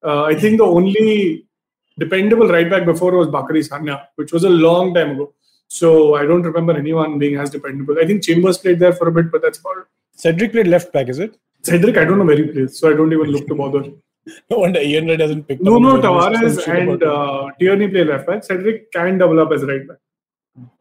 [0.05, 1.47] Uh, I think the only
[1.99, 5.33] dependable right back before was Bakary Sagna, which was a long time ago.
[5.69, 7.97] So I don't remember anyone being as dependable.
[8.01, 9.85] I think Chambers played there for a bit, but that's about it.
[10.15, 11.37] Cedric played left back, is it?
[11.63, 13.85] Cedric, I don't know where he plays, so I don't even look to bother.
[14.51, 15.83] No wonder Ian Wright hasn't picked No, up.
[15.83, 18.43] no, journalist Tavares and uh, Tierney play left back.
[18.43, 19.99] Cedric can develop as right back.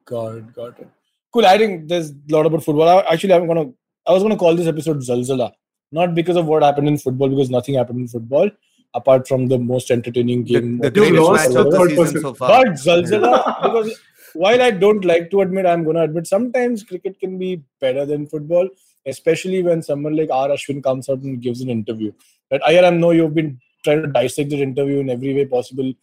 [0.04, 0.88] Got it, got it.
[1.32, 1.46] Cool.
[1.46, 2.90] I think there's a lot about football.
[2.90, 3.72] I, actually, I'm gonna.
[4.08, 5.52] I was gonna call this episode Zalzala,
[5.92, 8.50] not because of what happened in football, because nothing happened in football
[8.94, 10.78] apart from the most entertaining The, game.
[10.80, 12.22] the of greatest lost match the of the third season person.
[12.22, 12.50] so far.
[12.64, 14.00] But Zalzala, because
[14.34, 18.28] while I don't like to admit, I'm gonna admit sometimes cricket can be better than
[18.28, 18.70] football,
[19.06, 20.50] especially when someone like R.
[20.50, 22.12] Ashwin comes out and gives an interview.
[22.50, 25.94] But I know you've been trying to dissect the interview in every way possible.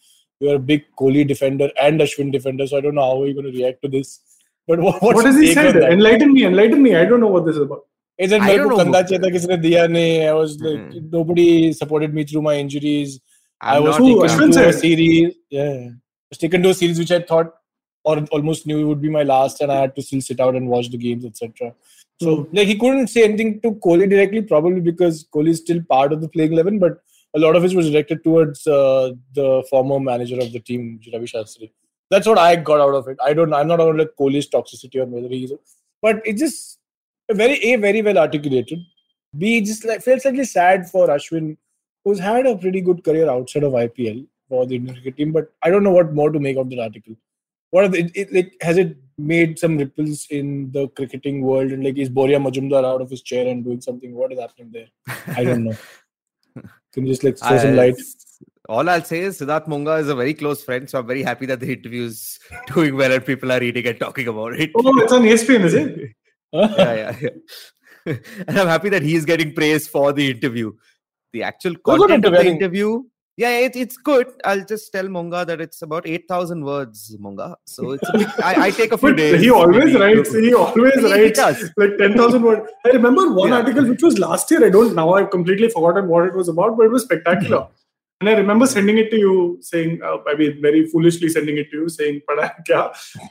[0.41, 3.53] You're a big Kohli defender and Ashwin defender, so I don't know how you're going
[3.53, 4.21] to react to this.
[4.67, 5.93] But what, what's what has he take on said?
[5.93, 6.97] Enlighten me, enlighten me.
[6.97, 7.87] I don't know what this is about.
[8.26, 10.14] Is it I मेरे don't को know कंधा who- चाहिए था किसी ने दिया नहीं
[10.30, 11.10] I was like Mhm.
[11.16, 11.48] nobody
[11.80, 13.20] supported me through my injuries
[13.62, 14.80] I I'm was not- Who, taken Ashwin to a said?
[14.82, 17.54] series yeah I was taken to a series which I thought
[18.04, 20.68] or almost knew would be my last and I had to still sit out and
[20.74, 21.74] watch the games etc
[22.24, 22.56] so Hmm.
[22.60, 26.22] like he couldn't say anything to Kohli directly probably because Kohli is still part of
[26.26, 26.98] the playing 11 but
[27.36, 31.28] a lot of it was directed towards uh, the former manager of the team Ravi
[31.34, 31.70] Shastri
[32.16, 35.02] that's what I got out of it I don't I'm not on like Kohli's toxicity
[35.04, 35.54] or whether he's
[36.08, 36.80] but it just
[37.35, 38.80] very a very well articulated.
[39.37, 41.57] B just like feels slightly sad for Ashwin,
[42.05, 45.33] who's had a pretty good career outside of IPL for the Indian cricket team.
[45.33, 47.16] But I don't know what more to make of that article.
[47.70, 51.70] What are the, it, it, like has it made some ripples in the cricketing world
[51.72, 54.14] and like is Boria Majumdar out of his chair and doing something?
[54.14, 54.89] What is happening there?
[55.37, 55.76] I don't know.
[56.93, 57.97] Can you just like throw some light?
[58.68, 61.47] All I'll say is Siddharth Monga is a very close friend, so I'm very happy
[61.47, 62.39] that the interview is
[62.74, 64.70] doing well and people are reading and talking about it.
[64.76, 66.11] Oh, it's on ESPN, is it?
[66.79, 68.15] yeah, yeah, yeah.
[68.49, 70.73] and I'm happy that he's getting praise for the interview.
[71.33, 73.05] The actual content of the interview,
[73.39, 74.27] yeah, it, it's good.
[74.45, 77.57] I'll just tell Monga that it's about 8,000 words, Monga.
[77.67, 79.41] So it's a bit, I, I take a few days.
[79.41, 80.35] he always writes.
[80.35, 81.71] He always He- he writes does.
[81.79, 82.69] like ten thousand words.
[82.85, 83.57] I remember one Yeah.
[83.61, 84.63] article which was last year.
[84.67, 85.15] I don't now.
[85.15, 87.69] I've completely forgotten what it was about, but it was spectacular.
[88.23, 91.73] And I remember sending it to you, saying, uh, I mean, very foolishly sending it
[91.73, 92.83] to you, saying, "Pada kya?"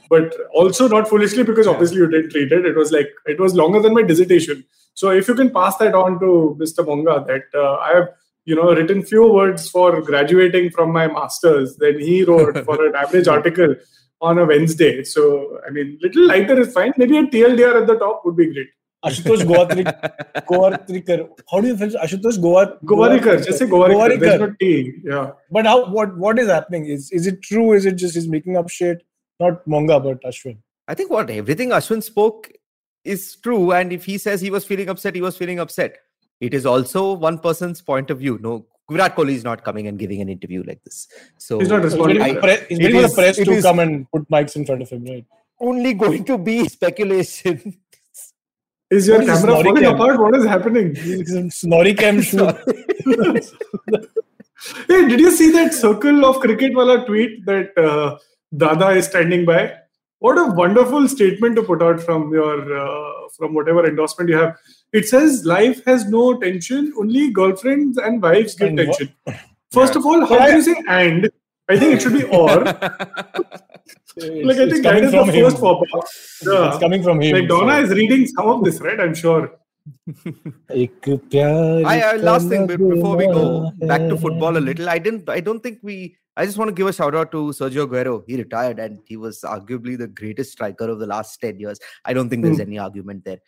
[0.10, 2.66] But also not foolishly because obviously you didn't read it.
[2.72, 4.66] It was like it was longer than my dissertation.
[4.94, 6.86] So if you can pass that on to Mr.
[6.89, 8.10] Monga, that uh, I have
[8.44, 12.96] you know written few words for graduating from my masters then he wrote for an
[13.06, 13.76] average article
[14.20, 15.06] on a Wednesday.
[15.06, 16.94] So I mean, little lighter is fine.
[16.98, 18.68] Maybe a TLDR at the top would be great.
[19.04, 19.84] Ashutosh Goatri,
[20.45, 21.30] Goatrikar.
[21.49, 22.84] How do you finish Ashutosh Goat?
[22.86, 24.20] Govarikar, just say Govarikar.
[24.20, 24.93] There's no T.
[25.04, 25.32] Yeah.
[25.49, 25.89] But how?
[25.91, 26.16] What?
[26.18, 26.86] What is happening?
[26.86, 27.74] Is is it true?
[27.74, 29.04] Is it just he's making up shit?
[29.39, 30.58] Not Monga, but Ashwin.
[30.88, 32.52] I think what everything Ashwin spoke
[33.04, 35.97] is true, and if he says he was feeling upset, he was feeling upset.
[36.39, 38.38] It is also one person's point of view.
[38.41, 41.08] No, Virat Kohli is not coming and giving an interview like this.
[41.39, 42.20] So He's not responding.
[42.20, 44.56] waiting, I- for, the he's waiting for the press to is- come and put mics
[44.56, 45.26] in front of him, right?
[45.60, 47.78] only going to be speculation.
[48.92, 49.96] Is your What is camera Nori falling cam?
[49.96, 50.20] apart?
[50.20, 51.50] What is happening?
[51.50, 52.56] Snorri cam shoot.
[54.88, 58.18] Hey, did you see that circle of cricket wala tweet that uh,
[58.56, 59.74] Dada is standing by?
[60.20, 64.56] What a wonderful statement to put out from your uh, from whatever endorsement you have.
[64.94, 69.14] It says life has no tension, only girlfriends and wives give And tension.
[69.72, 71.32] First of all, how do you say and?
[71.70, 72.66] I think it should be or.
[74.18, 75.45] like I think that is the him.
[75.45, 76.03] first pop up.
[76.03, 77.36] It's coming from him.
[77.36, 77.84] Like Donna so.
[77.84, 78.99] is reading some of this, right?
[78.99, 79.57] I'm sure.
[80.70, 84.89] I, I, uh, last thing before we go back to football a little.
[84.89, 85.30] I didn't.
[85.30, 86.18] I don't think we.
[86.38, 88.24] I just want to give a shout out to Sergio Aguero.
[88.26, 91.80] He retired and he was arguably the greatest striker of the last ten years.
[92.05, 92.64] I don't think there's hmm.
[92.64, 93.39] any argument there.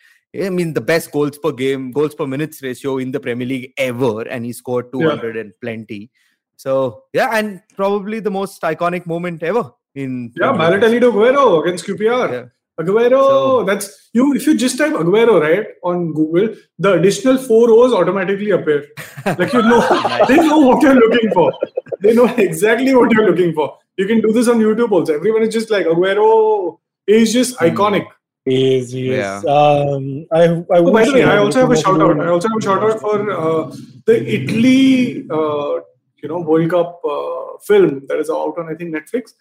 [0.42, 3.74] I mean, the best goals per game, goals per minutes ratio in the Premier League
[3.78, 5.42] ever, and he scored 200 yeah.
[5.42, 6.10] and plenty.
[6.56, 10.32] So yeah, and probably the most iconic moment ever in.
[10.36, 10.82] Yeah, Premier League.
[10.82, 12.32] Balotelli to Aguero against QPR.
[12.32, 12.46] Yeah.
[12.80, 14.34] Aguero, So- that's you.
[14.36, 18.86] If you just type Aguero right on Google, the additional four O's automatically appear.
[19.26, 19.82] Like you know,
[20.28, 21.54] they know what you're looking for.
[22.02, 23.78] They know exactly what you're looking for.
[23.98, 25.14] You can do this on YouTube also.
[25.14, 27.66] Everyone is just like Aguero is just Hmm.
[27.66, 28.06] iconic.
[28.46, 29.16] Is, he.
[29.16, 29.38] Yeah.
[29.48, 30.48] Um, I, I
[30.80, 32.20] Oh, by wish the way, I also have a more shout out.
[32.20, 33.74] I also have a shout out for uh,
[34.06, 35.76] the Italy, uh,
[36.22, 39.32] you know, World Cup uh, film that is out on I think Netflix.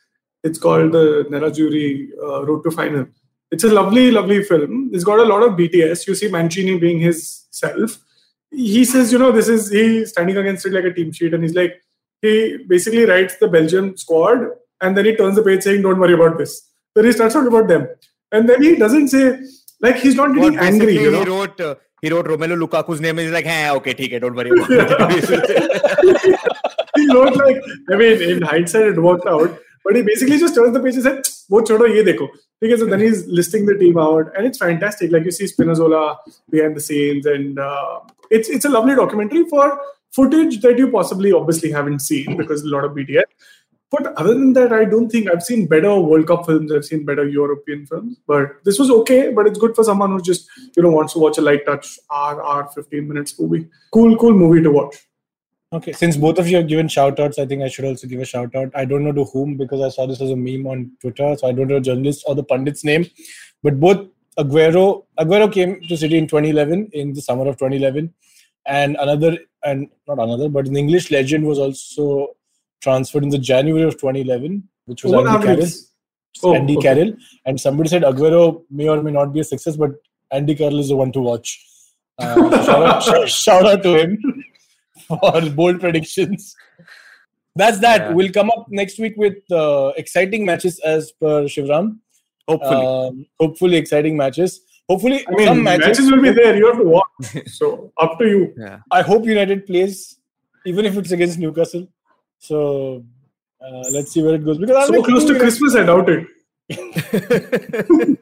[0.43, 3.07] It's called the Nerazzurri uh, Road to Final.
[3.51, 4.91] It's a lovely, lovely film.
[4.93, 6.07] It's got a lot of BTS.
[6.07, 7.99] You see Mancini being his self.
[8.51, 11.43] He says, you know, this is he standing against it like a team sheet, and
[11.43, 11.81] he's like,
[12.21, 14.39] he basically writes the Belgium squad,
[14.81, 17.49] and then he turns the page saying, "Don't worry about this." Then he starts talking
[17.49, 17.89] about them,
[18.31, 19.39] and then he doesn't say
[19.81, 20.95] like he's not getting angry.
[20.95, 21.25] You know?
[21.25, 21.61] he wrote.
[21.61, 24.69] Uh, he wrote Romelu Lukaku's name and he's like, hey, okay, okay, don't worry about
[24.69, 26.41] it.
[26.97, 27.63] he wrote like,
[27.93, 29.57] I mean, in hindsight, it worked out.
[29.85, 32.29] But he basically just turns the page and said, "Wo chodo, ye dekho."
[32.61, 35.11] Because so then he's listing the team out, and it's fantastic.
[35.11, 36.17] Like you see Spinazzola
[36.51, 39.81] behind the scenes, and uh, it's it's a lovely documentary for
[40.13, 43.25] footage that you possibly obviously haven't seen because a lot of BTS.
[43.91, 46.73] But other than that, I don't think I've seen better World Cup films.
[46.73, 48.17] I've seen better European films.
[48.27, 49.31] But this was okay.
[49.31, 51.99] But it's good for someone who just you know wants to watch a light touch
[52.11, 53.69] hour, hour, fifteen minutes movie.
[53.93, 54.97] Cool, cool movie to watch.
[55.73, 58.21] Okay, since both of you have given shout outs, I think I should also give
[58.21, 58.71] a shout out.
[58.75, 61.49] I don't know to whom because I saw this as a meme on Twitter, so
[61.49, 63.07] I don't know the journalist or the pundit's name.
[63.63, 64.07] But both
[64.39, 68.13] Aguero Aguero came to City in 2011, in the summer of 2011,
[68.67, 72.37] and another and not another, but an English legend was also
[72.83, 75.69] transferred in the January of 2011, which was What Andy Carroll.
[76.43, 76.95] Oh, Andy okay.
[76.95, 77.15] Carroll,
[77.47, 79.93] and somebody said Aguero may or may not be a success, but
[80.31, 81.67] Andy Carroll is the one to watch.
[82.19, 84.19] Uh, shout, out, shout, shout out to him
[85.07, 86.55] for bold predictions.
[87.55, 88.01] That's that.
[88.01, 88.13] Yeah.
[88.13, 91.99] We'll come up next week with uh, exciting matches as per Shivram.
[92.49, 92.87] Hopefully.
[92.87, 94.61] Um, hopefully, exciting matches.
[94.89, 96.11] Hopefully, I mean, some matches, matches.
[96.11, 96.57] will be there.
[96.57, 97.47] You have to watch.
[97.47, 98.55] So up to you.
[98.59, 98.79] yeah.
[98.91, 100.19] I hope United plays,
[100.67, 101.87] even if it's against Newcastle.
[102.39, 103.05] So
[103.65, 104.59] uh, let's see where it goes.
[104.59, 106.27] Because I'm So close to United- Christmas, I doubt it.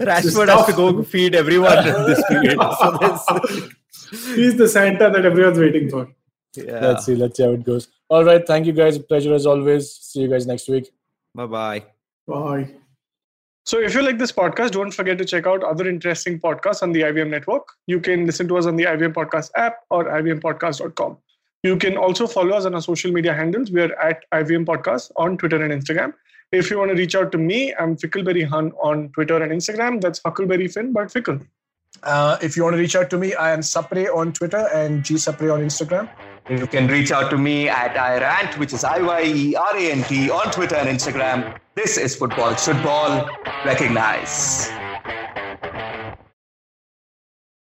[0.00, 2.58] Rashford has to go feed everyone this period.
[2.80, 3.68] So there's-
[4.12, 6.08] He's the Santa that everyone's waiting for.
[6.54, 6.80] yeah.
[6.80, 7.14] Let's see.
[7.14, 7.88] Let's see how it goes.
[8.08, 8.46] All right.
[8.46, 8.98] Thank you guys.
[8.98, 9.90] Pleasure as always.
[9.90, 10.92] See you guys next week.
[11.34, 11.84] Bye bye.
[12.26, 12.68] Bye.
[13.64, 16.92] So if you like this podcast, don't forget to check out other interesting podcasts on
[16.92, 17.68] the IVM network.
[17.86, 21.16] You can listen to us on the IVM Podcast app or IVMPodcast.com.
[21.62, 23.70] You can also follow us on our social media handles.
[23.70, 26.12] We are at IVM Podcast on Twitter and Instagram.
[26.50, 30.00] If you want to reach out to me, I'm Fickleberry Hun on Twitter and Instagram.
[30.00, 31.38] That's Huckleberry Finn, but Fickle.
[32.02, 35.04] Uh, if you want to reach out to me, I am Sapre on Twitter and
[35.04, 36.08] G Sapre on Instagram.
[36.50, 41.56] You can reach out to me at iRant, which is I-Y-E-R-A-N-T on Twitter and Instagram.
[41.76, 43.28] This is Football Should Ball.
[43.64, 44.68] Recognize.